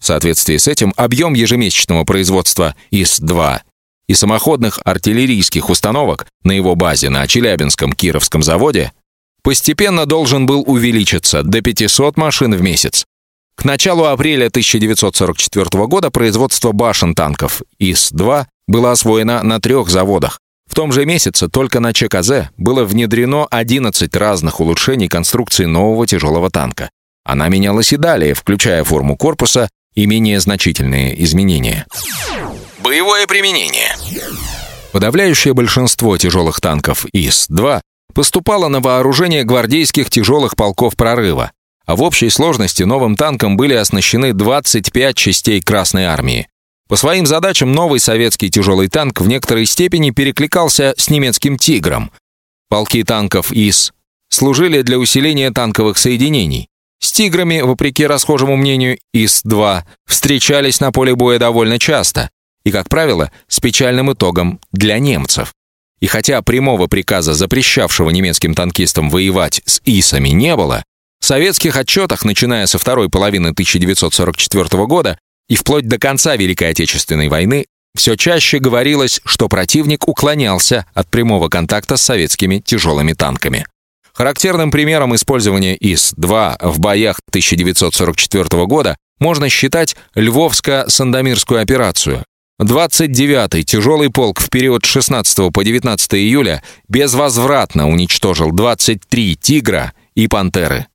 В 0.00 0.06
соответствии 0.06 0.56
с 0.56 0.66
этим 0.66 0.92
объем 0.96 1.34
ежемесячного 1.34 2.04
производства 2.04 2.74
ИС-2 2.90 3.60
и 4.08 4.14
самоходных 4.14 4.80
артиллерийских 4.84 5.70
установок 5.70 6.26
на 6.42 6.52
его 6.52 6.74
базе 6.74 7.08
на 7.08 7.24
Челябинском 7.28 7.92
Кировском 7.92 8.42
заводе 8.42 8.92
постепенно 9.42 10.06
должен 10.06 10.46
был 10.46 10.64
увеличиться 10.66 11.42
до 11.44 11.60
500 11.60 12.16
машин 12.16 12.54
в 12.54 12.62
месяц. 12.62 13.04
К 13.54 13.64
началу 13.64 14.06
апреля 14.06 14.46
1944 14.46 15.86
года 15.86 16.10
производство 16.10 16.72
башен 16.72 17.14
танков 17.14 17.62
ИС-2 17.78 18.46
было 18.66 18.90
освоено 18.90 19.42
на 19.42 19.60
трех 19.60 19.88
заводах 19.88 20.40
В 20.68 20.74
том 20.74 20.92
же 20.92 21.04
месяце 21.04 21.48
только 21.48 21.80
на 21.80 21.92
ЧКЗ 21.92 22.50
было 22.56 22.84
внедрено 22.84 23.46
11 23.50 24.16
разных 24.16 24.60
улучшений 24.60 25.08
конструкции 25.08 25.66
нового 25.66 26.06
тяжелого 26.06 26.50
танка. 26.50 26.90
Она 27.24 27.48
менялась 27.48 27.92
и 27.92 27.96
далее, 27.96 28.34
включая 28.34 28.82
форму 28.84 29.16
корпуса 29.16 29.68
и 29.94 30.06
менее 30.06 30.40
значительные 30.40 31.22
изменения. 31.24 31.86
Боевое 32.82 33.26
применение. 33.26 33.94
Подавляющее 34.92 35.54
большинство 35.54 36.16
тяжелых 36.18 36.60
танков 36.60 37.06
ИС-2 37.12 37.80
поступало 38.14 38.68
на 38.68 38.80
вооружение 38.80 39.44
гвардейских 39.44 40.10
тяжелых 40.10 40.56
полков 40.56 40.96
прорыва, 40.96 41.52
а 41.86 41.96
в 41.96 42.02
общей 42.02 42.28
сложности 42.28 42.82
новым 42.82 43.16
танком 43.16 43.56
были 43.56 43.74
оснащены 43.74 44.32
25 44.32 45.16
частей 45.16 45.60
Красной 45.60 46.04
армии. 46.04 46.48
По 46.92 46.96
своим 46.96 47.24
задачам 47.24 47.72
новый 47.72 48.00
советский 48.00 48.50
тяжелый 48.50 48.86
танк 48.88 49.22
в 49.22 49.26
некоторой 49.26 49.64
степени 49.64 50.10
перекликался 50.10 50.92
с 50.98 51.08
немецким 51.08 51.56
«Тигром». 51.56 52.10
Полки 52.68 53.02
танков 53.02 53.50
ИС 53.50 53.94
служили 54.28 54.82
для 54.82 54.98
усиления 54.98 55.50
танковых 55.52 55.96
соединений. 55.96 56.68
С 57.00 57.10
«Тиграми», 57.12 57.62
вопреки 57.62 58.06
расхожему 58.06 58.56
мнению 58.56 58.98
ИС-2, 59.14 59.84
встречались 60.06 60.80
на 60.80 60.92
поле 60.92 61.14
боя 61.14 61.38
довольно 61.38 61.78
часто 61.78 62.28
и, 62.62 62.70
как 62.70 62.90
правило, 62.90 63.32
с 63.48 63.58
печальным 63.58 64.12
итогом 64.12 64.60
для 64.70 64.98
немцев. 64.98 65.54
И 66.00 66.06
хотя 66.06 66.42
прямого 66.42 66.88
приказа, 66.88 67.32
запрещавшего 67.32 68.10
немецким 68.10 68.52
танкистам 68.52 69.08
воевать 69.08 69.62
с 69.64 69.80
ИСами, 69.86 70.28
не 70.28 70.54
было, 70.56 70.84
в 71.20 71.24
советских 71.24 71.74
отчетах, 71.78 72.26
начиная 72.26 72.66
со 72.66 72.76
второй 72.76 73.08
половины 73.08 73.48
1944 73.48 74.84
года 74.84 75.16
и 75.52 75.54
вплоть 75.54 75.86
до 75.86 75.98
конца 75.98 76.34
Великой 76.34 76.70
Отечественной 76.70 77.28
войны, 77.28 77.66
все 77.94 78.16
чаще 78.16 78.58
говорилось, 78.58 79.20
что 79.26 79.50
противник 79.50 80.08
уклонялся 80.08 80.86
от 80.94 81.10
прямого 81.10 81.50
контакта 81.50 81.98
с 81.98 82.02
советскими 82.02 82.60
тяжелыми 82.60 83.12
танками. 83.12 83.66
Характерным 84.14 84.70
примером 84.70 85.14
использования 85.14 85.76
ИС-2 85.76 86.56
в 86.58 86.78
боях 86.80 87.20
1944 87.28 88.64
года 88.64 88.96
можно 89.18 89.50
считать 89.50 89.94
Львовско-Сандомирскую 90.14 91.60
операцию. 91.60 92.24
29-й 92.58 93.62
тяжелый 93.64 94.08
полк 94.08 94.40
в 94.40 94.48
период 94.48 94.86
с 94.86 94.88
16 94.88 95.52
по 95.52 95.62
19 95.62 96.14
июля 96.14 96.62
безвозвратно 96.88 97.90
уничтожил 97.90 98.52
23 98.52 99.36
«Тигра» 99.36 99.92
и 100.14 100.28
«Пантеры». 100.28 100.86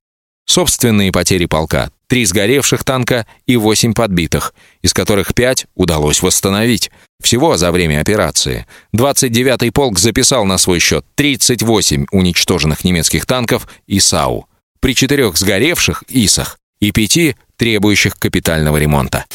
Собственные 0.48 1.12
потери 1.12 1.46
полка– 1.46 1.92
три 2.08 2.26
сгоревших 2.26 2.84
танка 2.84 3.26
и 3.46 3.58
восемь 3.58 3.94
подбитых, 3.94 4.54
из 4.82 4.94
которых 4.94 5.34
пять 5.34 5.68
удалось 5.76 6.22
восстановить. 6.22 6.90
Всего 7.22 7.58
за 7.58 7.72
время 7.72 8.00
операции. 8.00 8.66
29-й 8.96 9.72
полк 9.72 10.00
записал 10.00 10.46
на 10.46 10.58
свой 10.58 10.80
счет 10.80 11.06
38 11.16 12.06
уничтоженных 12.12 12.84
немецких 12.84 13.26
танков 13.26 13.68
и 13.88 14.00
САУ, 14.00 14.48
при 14.80 14.96
четырех 14.96 15.38
сгоревших 15.38 16.04
ИСах 16.08 16.58
и 16.80 16.92
пяти 16.92 17.36
требующих 17.58 18.18
капитального 18.18 18.78
ремонта. 18.78 19.26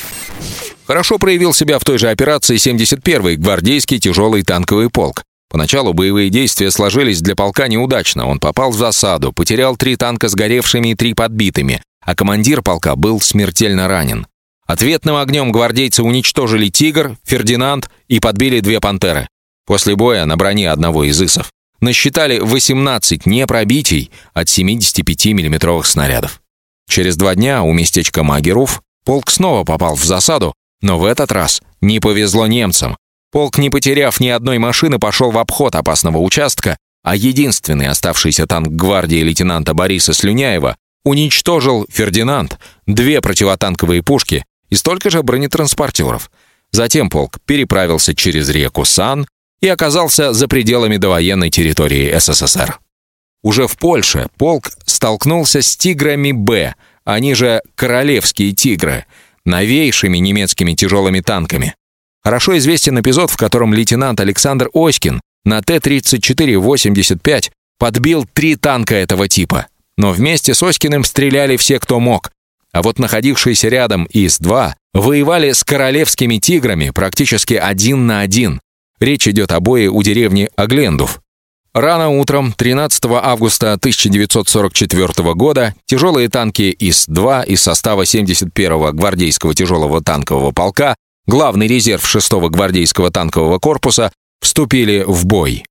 Хорошо 0.87 1.19
проявил 1.19 1.53
себя 1.53 1.79
в 1.79 1.85
той 1.85 1.99
же 1.99 2.09
операции 2.09 2.57
71-й 2.57 3.37
гвардейский 3.37 3.99
тяжелый 3.99 4.43
танковый 4.43 4.91
полк. 4.91 5.25
Поначалу 5.51 5.93
боевые 5.93 6.31
действия 6.31 6.71
сложились 6.71 7.21
для 7.21 7.37
полка 7.37 7.69
неудачно. 7.69 8.27
Он 8.27 8.39
попал 8.39 8.71
в 8.71 8.77
засаду, 8.77 9.33
потерял 9.33 9.77
три 9.77 9.97
танка 9.97 10.29
сгоревшими 10.29 10.89
и 10.89 10.95
три 10.95 11.13
подбитыми, 11.13 11.83
а 12.03 12.15
командир 12.15 12.63
полка 12.63 12.97
был 12.97 13.21
смертельно 13.21 13.89
ранен. 13.89 14.27
Ответным 14.67 15.17
огнем 15.17 15.53
гвардейцы 15.53 16.03
уничтожили 16.03 16.69
«Тигр», 16.69 17.17
«Фердинанд» 17.25 17.91
и 18.09 18.21
подбили 18.21 18.61
две 18.61 18.81
«Пантеры». 18.81 19.29
После 19.67 19.97
боя 19.97 20.25
на 20.25 20.37
броне 20.37 20.71
одного 20.71 21.05
из 21.05 21.21
ИСов 21.21 21.51
насчитали 21.81 22.39
18 22.39 23.27
непробитий 23.27 24.11
от 24.35 24.49
75 24.49 25.27
миллиметровых 25.27 25.87
снарядов. 25.87 26.41
Через 26.89 27.17
два 27.17 27.35
дня 27.35 27.63
у 27.63 27.73
местечка 27.73 28.23
Магеров 28.23 28.83
полк 29.05 29.31
снова 29.31 29.65
попал 29.65 29.95
в 29.97 30.05
засаду, 30.05 30.55
но 30.81 30.99
в 30.99 31.05
этот 31.05 31.33
раз 31.33 31.63
не 31.81 32.01
повезло 32.01 32.47
немцам. 32.47 32.97
Полк, 33.31 33.59
не 33.59 33.71
потеряв 33.71 34.21
ни 34.21 34.29
одной 34.29 34.59
машины, 34.59 34.99
пошел 34.99 35.31
в 35.31 35.39
обход 35.39 35.75
опасного 35.75 36.19
участка, 36.19 36.77
а 37.03 37.17
единственный 37.17 37.89
оставшийся 37.89 38.47
танк 38.47 38.69
гвардии 38.69 39.23
лейтенанта 39.23 39.75
Бориса 39.75 40.13
Слюняева 40.13 40.77
уничтожил 41.05 41.87
«Фердинанд», 41.91 42.59
две 42.87 43.21
противотанковые 43.21 44.03
пушки 44.03 44.45
и 44.71 44.75
столько 44.75 45.11
же 45.11 45.23
бронетранспортеров. 45.23 46.31
Затем 46.71 47.11
полк 47.11 47.39
переправился 47.45 48.15
через 48.15 48.49
реку 48.49 48.85
Сан 48.85 49.27
и 49.61 49.69
оказался 49.69 50.33
за 50.33 50.49
пределами 50.49 50.97
довоенной 50.97 51.51
территории 51.51 52.17
СССР. 52.19 52.79
Уже 53.43 53.67
в 53.67 53.77
Польше 53.77 54.29
полк 54.39 54.71
столкнулся 54.87 55.63
с 55.63 55.77
«Тиграми 55.77 56.33
Б», 56.33 56.75
они 57.05 57.35
же 57.35 57.61
«Королевские 57.75 58.53
тигры», 58.53 59.07
новейшими 59.45 60.19
немецкими 60.19 60.75
тяжелыми 60.75 61.21
танками. 61.21 61.75
Хорошо 62.23 62.57
известен 62.59 63.01
эпизод, 63.01 63.31
в 63.31 63.37
котором 63.37 63.75
лейтенант 63.75 64.21
Александр 64.21 64.71
Оськин 64.73 65.21
на 65.45 65.61
Т-34-85 65.61 67.51
подбил 67.79 68.25
три 68.33 68.55
танка 68.55 68.95
этого 68.95 69.27
типа. 69.27 69.67
Но 70.03 70.11
вместе 70.11 70.53
с 70.53 70.61
Оськиным 70.65 71.05
стреляли 71.05 71.57
все, 71.57 71.79
кто 71.79 72.01
мог. 72.01 72.33
А 72.73 72.83
вот 72.83 72.99
находившиеся 72.99 73.69
рядом 73.69 74.09
ИС-2 74.13 74.73
воевали 74.95 75.53
с 75.53 75.63
королевскими 75.63 76.39
тиграми 76.39 76.91
практически 76.91 77.55
один 77.55 78.09
на 78.09 78.19
один. 78.19 78.61
Речь 78.99 79.29
идет 79.29 79.53
о 79.53 79.61
бое 79.61 79.89
у 79.89 80.03
деревни 80.03 80.51
Аглендов. 80.57 81.21
Рано 81.73 82.09
утром 82.09 82.53
13 82.53 83.05
августа 83.05 83.75
1944 83.75 85.35
года 85.35 85.77
тяжелые 85.87 86.29
танки 86.29 86.77
ИС-2 86.81 87.47
из 87.47 87.63
состава 87.63 88.03
71-го 88.03 88.91
гвардейского 88.91 89.55
тяжелого 89.55 90.03
танкового 90.03 90.51
полка 90.51 90.97
главный 91.29 91.69
резерв 91.69 92.03
6-го 92.05 92.49
гвардейского 92.51 93.13
танкового 93.13 93.61
корпуса, 93.61 94.11
вступили 94.41 95.05
в 95.07 95.27
бой. 95.27 95.65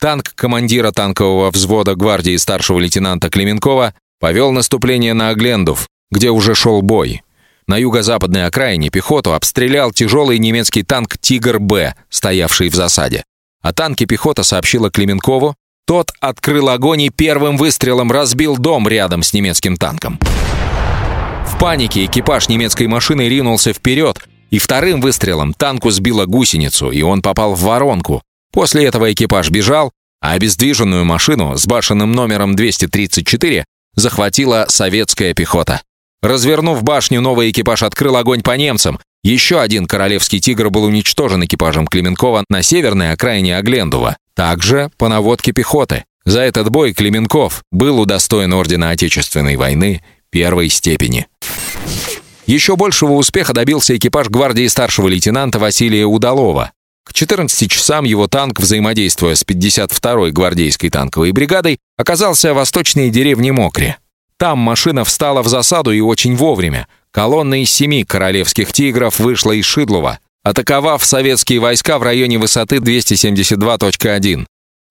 Танк 0.00 0.32
командира 0.34 0.92
танкового 0.92 1.50
взвода 1.50 1.94
гвардии 1.94 2.34
старшего 2.38 2.78
лейтенанта 2.78 3.28
Клеменкова 3.28 3.92
повел 4.18 4.50
наступление 4.50 5.12
на 5.12 5.28
Оглендов, 5.28 5.88
где 6.10 6.30
уже 6.30 6.54
шел 6.54 6.80
бой. 6.80 7.22
На 7.66 7.76
юго-западной 7.76 8.46
окраине 8.46 8.88
пехоту 8.88 9.34
обстрелял 9.34 9.92
тяжелый 9.92 10.38
немецкий 10.38 10.84
танк 10.84 11.18
«Тигр-Б», 11.18 11.94
стоявший 12.08 12.70
в 12.70 12.74
засаде. 12.74 13.24
О 13.60 13.74
танке 13.74 14.06
пехота 14.06 14.42
сообщила 14.42 14.90
Клеменкову, 14.90 15.54
тот 15.86 16.12
открыл 16.18 16.70
огонь 16.70 17.02
и 17.02 17.10
первым 17.10 17.58
выстрелом 17.58 18.10
разбил 18.10 18.56
дом 18.56 18.88
рядом 18.88 19.22
с 19.22 19.34
немецким 19.34 19.76
танком. 19.76 20.18
В 21.46 21.58
панике 21.58 22.06
экипаж 22.06 22.48
немецкой 22.48 22.86
машины 22.86 23.28
ринулся 23.28 23.74
вперед, 23.74 24.18
и 24.50 24.58
вторым 24.58 25.02
выстрелом 25.02 25.52
танку 25.52 25.90
сбило 25.90 26.24
гусеницу, 26.24 26.90
и 26.90 27.02
он 27.02 27.20
попал 27.20 27.54
в 27.54 27.60
воронку. 27.60 28.22
После 28.52 28.86
этого 28.86 29.12
экипаж 29.12 29.50
бежал, 29.50 29.92
а 30.20 30.32
обездвиженную 30.32 31.04
машину 31.04 31.56
с 31.56 31.66
башенным 31.66 32.12
номером 32.12 32.56
234 32.56 33.64
захватила 33.94 34.66
советская 34.68 35.34
пехота. 35.34 35.82
Развернув 36.22 36.82
башню, 36.82 37.20
новый 37.20 37.50
экипаж 37.50 37.82
открыл 37.82 38.16
огонь 38.16 38.42
по 38.42 38.56
немцам. 38.56 38.98
Еще 39.22 39.60
один 39.60 39.86
королевский 39.86 40.40
«Тигр» 40.40 40.70
был 40.70 40.84
уничтожен 40.84 41.44
экипажем 41.44 41.86
Клеменкова 41.86 42.44
на 42.48 42.62
северной 42.62 43.12
окраине 43.12 43.56
Оглендова, 43.56 44.16
также 44.34 44.90
по 44.98 45.08
наводке 45.08 45.52
пехоты. 45.52 46.04
За 46.24 46.40
этот 46.40 46.70
бой 46.70 46.92
Клеменков 46.92 47.62
был 47.70 48.00
удостоен 48.00 48.52
Ордена 48.52 48.90
Отечественной 48.90 49.56
войны 49.56 50.02
первой 50.30 50.68
степени. 50.68 51.26
Еще 52.46 52.76
большего 52.76 53.12
успеха 53.12 53.52
добился 53.52 53.96
экипаж 53.96 54.28
гвардии 54.28 54.66
старшего 54.66 55.08
лейтенанта 55.08 55.58
Василия 55.58 56.04
Удалова. 56.04 56.72
К 57.04 57.12
14 57.12 57.70
часам 57.70 58.04
его 58.04 58.28
танк, 58.28 58.60
взаимодействуя 58.60 59.34
с 59.34 59.42
52-й 59.42 60.30
гвардейской 60.30 60.90
танковой 60.90 61.32
бригадой, 61.32 61.78
оказался 61.96 62.52
в 62.52 62.56
восточной 62.56 63.10
деревне 63.10 63.52
Мокре. 63.52 63.98
Там 64.38 64.58
машина 64.58 65.04
встала 65.04 65.42
в 65.42 65.48
засаду 65.48 65.92
и 65.92 66.00
очень 66.00 66.34
вовремя. 66.34 66.88
Колонна 67.10 67.62
из 67.62 67.70
семи 67.70 68.04
королевских 68.04 68.72
«Тигров» 68.72 69.18
вышла 69.18 69.52
из 69.52 69.66
Шидлова, 69.66 70.18
атаковав 70.42 71.04
советские 71.04 71.60
войска 71.60 71.98
в 71.98 72.02
районе 72.02 72.38
высоты 72.38 72.76
272.1. 72.76 74.46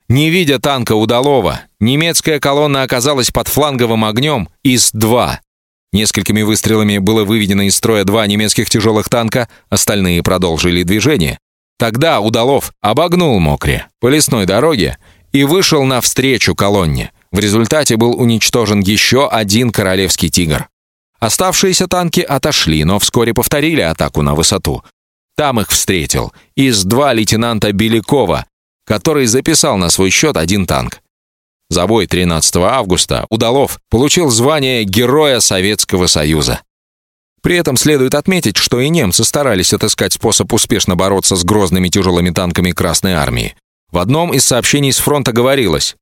Не 0.09 0.29
видя 0.29 0.59
танка 0.59 0.93
Удалова, 0.93 1.61
немецкая 1.79 2.39
колонна 2.39 2.83
оказалась 2.83 3.31
под 3.31 3.47
фланговым 3.47 4.05
огнем 4.05 4.49
ИС-2. 4.63 5.37
Несколькими 5.93 6.41
выстрелами 6.41 6.97
было 6.99 7.23
выведено 7.23 7.63
из 7.63 7.75
строя 7.75 8.03
два 8.03 8.27
немецких 8.27 8.69
тяжелых 8.69 9.09
танка, 9.09 9.49
остальные 9.69 10.21
продолжили 10.23 10.83
движение. 10.83 11.39
Тогда 11.79 12.19
Удалов 12.19 12.73
обогнул 12.81 13.39
Мокре 13.39 13.87
по 14.01 14.09
лесной 14.09 14.45
дороге 14.45 14.97
и 15.31 15.45
вышел 15.45 15.85
навстречу 15.85 16.53
колонне. 16.53 17.13
В 17.31 17.39
результате 17.39 17.95
был 17.95 18.19
уничтожен 18.19 18.81
еще 18.81 19.29
один 19.29 19.71
королевский 19.71 20.29
«Тигр». 20.29 20.67
Оставшиеся 21.19 21.87
танки 21.87 22.19
отошли, 22.19 22.83
но 22.83 22.99
вскоре 22.99 23.33
повторили 23.33 23.79
атаку 23.79 24.21
на 24.21 24.35
высоту. 24.35 24.83
Там 25.37 25.61
их 25.61 25.69
встретил 25.69 26.33
из 26.55 26.83
два 26.83 27.13
лейтенанта 27.13 27.71
Белякова, 27.71 28.45
который 28.85 29.25
записал 29.25 29.77
на 29.77 29.89
свой 29.89 30.09
счет 30.09 30.35
один 30.35 30.65
танк. 30.65 30.99
За 31.69 31.87
бой 31.87 32.07
13 32.07 32.57
августа 32.57 33.25
Удалов 33.29 33.79
получил 33.89 34.29
звание 34.29 34.83
Героя 34.83 35.39
Советского 35.39 36.07
Союза. 36.07 36.61
При 37.41 37.57
этом 37.57 37.77
следует 37.77 38.15
отметить, 38.15 38.57
что 38.57 38.79
и 38.79 38.89
немцы 38.89 39.23
старались 39.23 39.73
отыскать 39.73 40.13
способ 40.13 40.51
успешно 40.53 40.95
бороться 40.95 41.35
с 41.35 41.43
грозными 41.43 41.89
тяжелыми 41.89 42.31
танками 42.31 42.71
Красной 42.71 43.13
Армии. 43.13 43.55
В 43.91 43.97
одном 43.97 44.33
из 44.33 44.45
сообщений 44.45 44.91
с 44.91 44.97
фронта 44.97 45.31
говорилось 45.31 45.95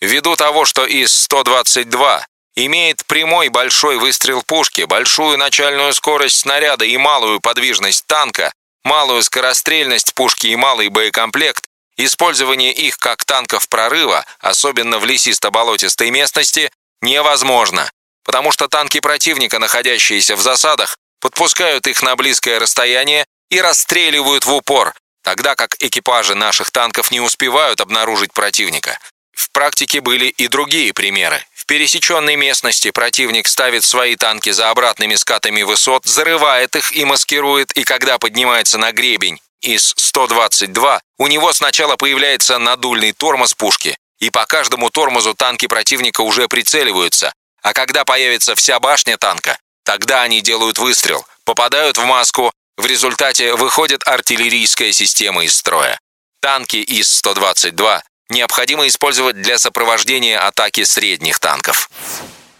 Ввиду 0.00 0.36
того, 0.36 0.64
что 0.64 0.86
ИС-122 0.86 2.20
имеет 2.56 3.06
прямой 3.06 3.48
большой 3.48 3.96
выстрел 3.96 4.42
пушки, 4.42 4.82
большую 4.82 5.38
начальную 5.38 5.94
скорость 5.94 6.40
снаряда 6.40 6.84
и 6.84 6.96
малую 6.96 7.40
подвижность 7.40 8.06
танка, 8.06 8.52
малую 8.84 9.22
скорострельность 9.22 10.14
пушки 10.14 10.48
и 10.48 10.56
малый 10.56 10.88
боекомплект, 10.88 11.64
использование 11.96 12.72
их 12.72 12.98
как 12.98 13.24
танков 13.24 13.68
прорыва, 13.68 14.24
особенно 14.40 14.98
в 14.98 15.06
лесисто-болотистой 15.06 16.10
местности, 16.10 16.70
невозможно, 17.00 17.90
потому 18.24 18.50
что 18.52 18.68
танки 18.68 19.00
противника, 19.00 19.58
находящиеся 19.58 20.36
в 20.36 20.40
засадах, 20.40 20.96
подпускают 21.20 21.86
их 21.86 22.02
на 22.02 22.16
близкое 22.16 22.58
расстояние 22.58 23.24
и 23.50 23.60
расстреливают 23.60 24.44
в 24.44 24.52
упор, 24.52 24.94
тогда 25.22 25.54
как 25.54 25.76
экипажи 25.78 26.34
наших 26.34 26.70
танков 26.70 27.10
не 27.10 27.20
успевают 27.20 27.80
обнаружить 27.80 28.32
противника. 28.32 28.98
В 29.32 29.50
практике 29.50 30.00
были 30.00 30.26
и 30.26 30.48
другие 30.48 30.92
примеры. 30.92 31.44
В 31.54 31.66
пересеченной 31.66 32.36
местности 32.36 32.90
противник 32.90 33.48
ставит 33.48 33.84
свои 33.84 34.16
танки 34.16 34.50
за 34.50 34.70
обратными 34.70 35.14
скатами 35.14 35.62
высот, 35.62 36.04
зарывает 36.04 36.76
их 36.76 36.94
и 36.94 37.04
маскирует, 37.04 37.72
и 37.72 37.84
когда 37.84 38.18
поднимается 38.18 38.78
на 38.78 38.92
гребень 38.92 39.40
из 39.62 39.94
122, 39.96 41.00
у 41.18 41.26
него 41.26 41.52
сначала 41.52 41.96
появляется 41.96 42.58
надульный 42.58 43.12
тормоз 43.12 43.54
пушки, 43.54 43.96
и 44.18 44.30
по 44.30 44.44
каждому 44.46 44.90
тормозу 44.90 45.34
танки 45.34 45.66
противника 45.66 46.20
уже 46.20 46.48
прицеливаются, 46.48 47.32
а 47.64 47.72
когда 47.72 48.04
появится 48.04 48.54
вся 48.54 48.78
башня 48.78 49.16
танка, 49.16 49.58
тогда 49.84 50.22
они 50.22 50.42
делают 50.42 50.78
выстрел, 50.78 51.24
попадают 51.44 51.96
в 51.96 52.04
маску, 52.04 52.52
в 52.76 52.84
результате 52.86 53.54
выходит 53.54 54.06
артиллерийская 54.06 54.92
система 54.92 55.44
из 55.44 55.54
строя. 55.54 55.98
Танки 56.40 56.76
ИС-122 56.76 58.02
необходимо 58.28 58.86
использовать 58.86 59.40
для 59.40 59.58
сопровождения 59.58 60.38
атаки 60.38 60.84
средних 60.84 61.38
танков. 61.38 61.88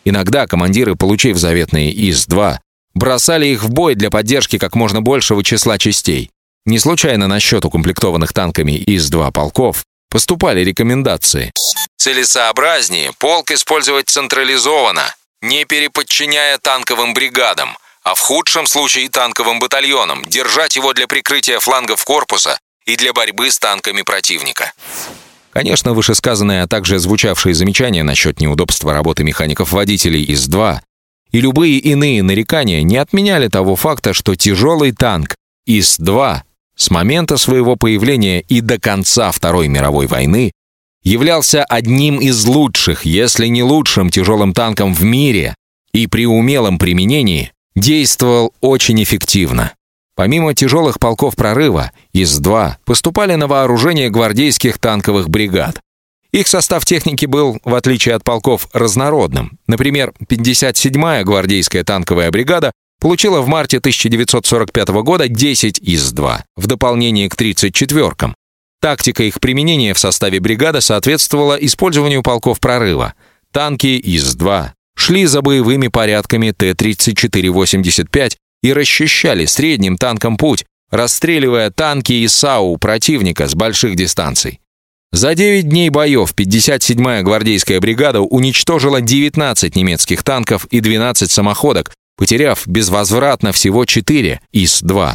Иногда 0.07 0.47
командиры, 0.47 0.97
получив 0.97 1.37
заветные 1.37 1.93
ИС-2, 1.93 2.59
бросали 2.95 3.47
их 3.47 3.63
в 3.63 3.71
бой 3.71 3.95
для 3.95 4.11
поддержки 4.11 4.59
как 4.59 4.75
можно 4.75 5.03
большего 5.03 5.45
числа 5.45 5.77
частей. 5.79 6.31
Не 6.65 6.79
случайно 6.79 7.29
на 7.29 7.41
счет 7.41 7.67
укомплектованных 7.67 8.33
танками 8.33 8.73
ИС-2 8.73 9.33
полков 9.33 9.85
поступали 10.15 10.61
рекомендации. 10.61 11.51
Целесообразнее 11.97 13.11
полк 13.19 13.51
использовать 13.51 14.09
централизованно, 14.09 15.13
не 15.43 15.65
переподчиняя 15.65 16.57
танковым 16.59 17.15
бригадам, 17.15 17.77
а 18.05 18.15
в 18.15 18.21
худшем 18.21 18.69
случае 18.69 19.09
танковым 19.09 19.59
батальонам, 19.59 20.25
держать 20.25 20.77
его 20.77 20.93
для 20.93 21.09
прикрытия 21.09 21.59
флангов 21.59 22.05
корпуса 22.05 22.61
и 22.87 22.95
для 22.95 23.13
борьбы 23.13 23.51
с 23.51 23.59
танками 23.59 24.03
противника. 24.03 24.73
Конечно, 25.53 25.95
вышесказанные, 25.95 26.63
а 26.63 26.69
также 26.69 27.01
звучавшие 27.01 27.53
замечания 27.53 28.05
насчет 28.05 28.39
неудобства 28.39 28.93
работы 28.93 29.25
механиков-водителей 29.25 30.25
ИС-2 30.33 30.79
и 31.33 31.41
любые 31.41 31.79
иные 31.79 32.23
нарекания 32.23 32.83
не 32.83 32.99
отменяли 32.99 33.49
того 33.49 33.75
факта, 33.75 34.13
что 34.13 34.37
тяжелый 34.37 34.93
танк 34.93 35.35
ИС-2 35.67 36.43
с 36.77 36.91
момента 36.91 37.37
своего 37.37 37.77
появления 37.77 38.41
и 38.41 38.61
до 38.61 38.79
конца 38.79 39.31
Второй 39.33 39.69
мировой 39.69 40.07
войны 40.07 40.53
являлся 41.03 41.65
одним 41.65 42.19
из 42.19 42.45
лучших, 42.47 43.05
если 43.05 43.47
не 43.47 43.63
лучшим 43.63 44.11
тяжелым 44.11 44.53
танком 44.53 44.95
в 44.95 45.03
мире 45.05 45.55
и 45.93 46.07
при 46.07 46.27
умелом 46.27 46.79
применении 46.79 47.53
действовал 47.77 48.53
очень 48.61 49.03
эффективно. 49.03 49.73
Помимо 50.17 50.55
тяжелых 50.55 51.01
полков 51.01 51.35
прорыва, 51.35 51.93
ИС-2 52.13 52.75
поступали 52.85 53.35
на 53.35 53.49
вооружение 53.49 54.11
гвардейских 54.11 54.79
танковых 54.79 55.29
бригад. 55.29 55.81
Их 56.31 56.49
состав 56.49 56.85
техники 56.85 57.27
был, 57.27 57.59
в 57.65 57.75
отличие 57.75 58.15
от 58.15 58.25
полков, 58.25 58.69
разнородным. 58.73 59.59
Например, 59.67 60.13
57-я 60.29 61.23
гвардейская 61.25 61.85
танковая 61.85 62.31
бригада 62.31 62.73
получила 63.05 63.43
в 63.43 63.49
марте 63.49 63.77
1945 63.77 64.89
года 65.03 65.29
10 65.29 65.79
ИС-2, 65.79 66.39
в 66.57 66.67
дополнение 66.67 67.29
к 67.29 67.35
34-кам. 67.35 68.35
Тактика 68.81 69.25
их 69.25 69.41
применения 69.41 69.93
в 69.93 69.99
составе 69.99 70.41
бригады 70.41 70.81
соответствовала 70.81 71.57
использованию 71.57 72.23
полков 72.23 72.61
прорыва. 72.61 73.13
Танки 73.53 74.01
ИС-2 74.03 74.71
шли 74.97 75.27
за 75.27 75.43
боевыми 75.43 75.89
порядками 75.89 76.51
Т-34-85 76.53 78.37
и 78.63 78.73
расчищали 78.73 79.45
средним 79.45 79.99
танком 79.99 80.39
путь, 80.39 80.65
расстреливая 80.91 81.71
танки 81.71 82.15
и 82.15 82.27
САУ 82.27 82.79
противника 82.79 83.49
с 83.49 83.55
больших 83.55 83.97
дистанций. 83.97 84.61
За 85.13 85.35
9 85.35 85.69
дней 85.69 85.91
боев 85.91 86.33
57-я 86.35 87.23
гвардейская 87.23 87.81
бригада 87.81 88.23
уничтожила 88.23 89.03
19 89.03 89.77
немецких 89.77 90.23
танков 90.23 90.65
и 90.71 90.81
12 90.81 91.31
самоходок, 91.31 91.93
потеряв 92.17 92.67
безвозвратно 92.67 93.53
всего 93.53 93.85
4 93.85 94.41
ИС-2. 94.53 95.15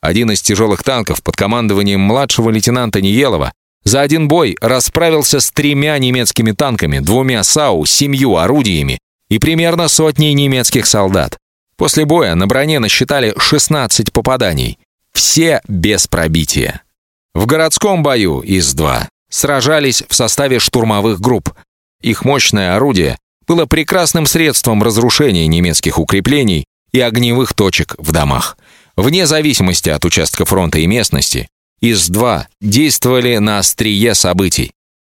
Один 0.00 0.30
из 0.30 0.42
тяжелых 0.42 0.82
танков 0.82 1.22
под 1.22 1.36
командованием 1.36 2.00
младшего 2.00 2.50
лейтенанта 2.50 3.00
Ниелова 3.00 3.52
за 3.84 4.00
один 4.00 4.28
бой 4.28 4.56
расправился 4.60 5.40
с 5.40 5.50
тремя 5.50 5.96
немецкими 5.98 6.52
танками, 6.52 6.98
двумя 6.98 7.42
САУ, 7.42 7.84
семью 7.86 8.36
орудиями 8.36 8.98
и 9.28 9.38
примерно 9.38 9.88
сотней 9.88 10.32
немецких 10.34 10.86
солдат. 10.86 11.38
После 11.76 12.04
боя 12.04 12.34
на 12.34 12.46
броне 12.46 12.78
насчитали 12.78 13.34
16 13.36 14.12
попаданий, 14.12 14.78
все 15.12 15.60
без 15.68 16.06
пробития. 16.06 16.82
В 17.34 17.46
городском 17.46 18.02
бою 18.02 18.42
ИС-2 18.42 19.06
сражались 19.28 20.04
в 20.08 20.14
составе 20.14 20.58
штурмовых 20.58 21.20
групп. 21.20 21.52
Их 22.00 22.24
мощное 22.24 22.76
орудие 22.76 23.18
было 23.46 23.66
прекрасным 23.66 24.26
средством 24.26 24.82
разрушения 24.82 25.46
немецких 25.46 25.98
укреплений 25.98 26.64
и 26.92 27.00
огневых 27.00 27.54
точек 27.54 27.94
в 27.98 28.12
домах. 28.12 28.56
Вне 28.96 29.26
зависимости 29.26 29.88
от 29.88 30.04
участка 30.04 30.44
фронта 30.44 30.78
и 30.78 30.86
местности, 30.86 31.48
ИС-2 31.80 32.44
действовали 32.60 33.36
на 33.38 33.58
острие 33.58 34.14
событий. 34.14 34.72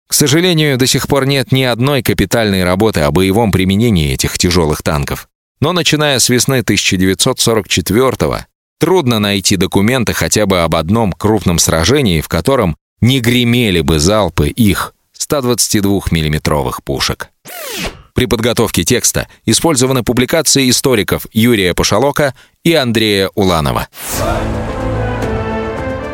К 0.07 0.13
сожалению, 0.13 0.77
до 0.77 0.87
сих 0.87 1.07
пор 1.07 1.25
нет 1.25 1.51
ни 1.51 1.63
одной 1.63 2.01
капитальной 2.01 2.63
работы 2.63 3.01
о 3.01 3.11
боевом 3.11 3.51
применении 3.51 4.13
этих 4.13 4.37
тяжелых 4.37 4.81
танков. 4.81 5.27
Но 5.59 5.73
начиная 5.73 6.19
с 6.19 6.29
весны 6.29 6.59
1944 6.59 8.47
трудно 8.79 9.19
найти 9.19 9.55
документы 9.55 10.13
хотя 10.13 10.45
бы 10.45 10.61
об 10.61 10.75
одном 10.75 11.11
крупном 11.11 11.59
сражении, 11.59 12.21
в 12.21 12.27
котором 12.27 12.77
не 13.01 13.19
гремели 13.19 13.81
бы 13.81 13.99
залпы 13.99 14.49
их 14.49 14.93
122 15.13 16.01
миллиметровых 16.11 16.83
пушек. 16.83 17.29
При 18.17 18.25
подготовке 18.25 18.83
текста 18.83 19.27
использованы 19.45 20.01
публикации 20.01 20.71
историков 20.71 21.27
Юрия 21.33 21.75
Пошалока 21.75 22.33
и 22.63 22.73
Андрея 22.73 23.29
Уланова. 23.35 23.89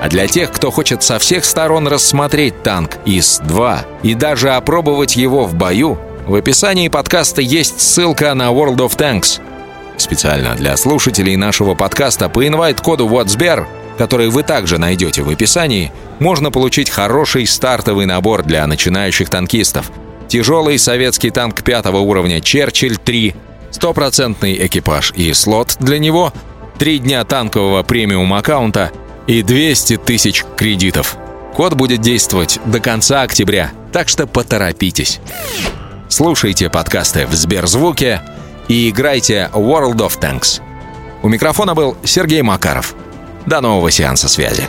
А 0.02 0.10
для 0.10 0.28
тех, 0.28 0.52
кто 0.52 0.70
хочет 0.70 1.02
со 1.02 1.18
всех 1.18 1.46
сторон 1.46 1.88
рассмотреть 1.88 2.62
танк 2.62 2.98
ИС-2 3.06 3.86
и 4.04 4.16
даже 4.16 4.52
опробовать 4.52 5.16
его 5.16 5.46
в 5.46 5.56
бою, 5.56 5.98
в 6.28 6.36
описании 6.36 6.90
подкаста 6.90 7.42
есть 7.42 7.80
ссылка 7.80 8.34
на 8.34 8.52
World 8.52 8.80
of 8.80 8.98
Tanks. 8.98 9.40
Специально 9.96 10.56
для 10.56 10.76
слушателей 10.76 11.38
нашего 11.38 11.74
подкаста 11.74 12.28
по 12.28 12.46
инвайт-коду 12.46 13.08
WhatsBear, 13.08 13.66
который 13.98 14.28
вы 14.28 14.44
также 14.44 14.78
найдете 14.78 15.22
в 15.22 15.30
описании, 15.30 15.94
можно 16.20 16.52
получить 16.52 16.90
хороший 16.90 17.48
стартовый 17.48 18.06
набор 18.08 18.44
для 18.44 18.68
начинающих 18.68 19.30
танкистов. 19.30 19.90
Тяжелый 20.34 20.80
советский 20.80 21.30
танк 21.30 21.62
пятого 21.62 21.98
уровня 21.98 22.42
«Черчилль-3», 22.42 23.36
стопроцентный 23.70 24.66
экипаж 24.66 25.14
и 25.16 25.32
слот 25.32 25.76
для 25.80 26.00
него, 26.00 26.34
три 26.80 26.98
дня 26.98 27.24
танкового 27.24 27.84
премиум 27.84 28.34
аккаунта 28.34 28.92
и 29.28 29.44
200 29.44 29.98
тысяч 29.98 30.44
кредитов. 30.58 31.18
Код 31.54 31.76
будет 31.76 32.02
действовать 32.02 32.60
до 32.66 32.80
конца 32.80 33.22
октября, 33.22 33.74
так 33.92 34.10
что 34.10 34.26
поторопитесь. 34.26 35.20
Слушайте 36.10 36.68
подкасты 36.68 37.28
в 37.28 37.36
Сберзвуке 37.36 38.24
и 38.68 38.90
играйте 38.90 39.52
World 39.54 39.98
of 39.98 40.20
Tanks. 40.20 40.64
У 41.22 41.30
микрофона 41.30 41.76
был 41.76 41.96
Сергей 42.04 42.42
Макаров. 42.42 42.96
До 43.46 43.62
нового 43.62 43.92
сеанса 43.92 44.28
связи. 44.28 44.64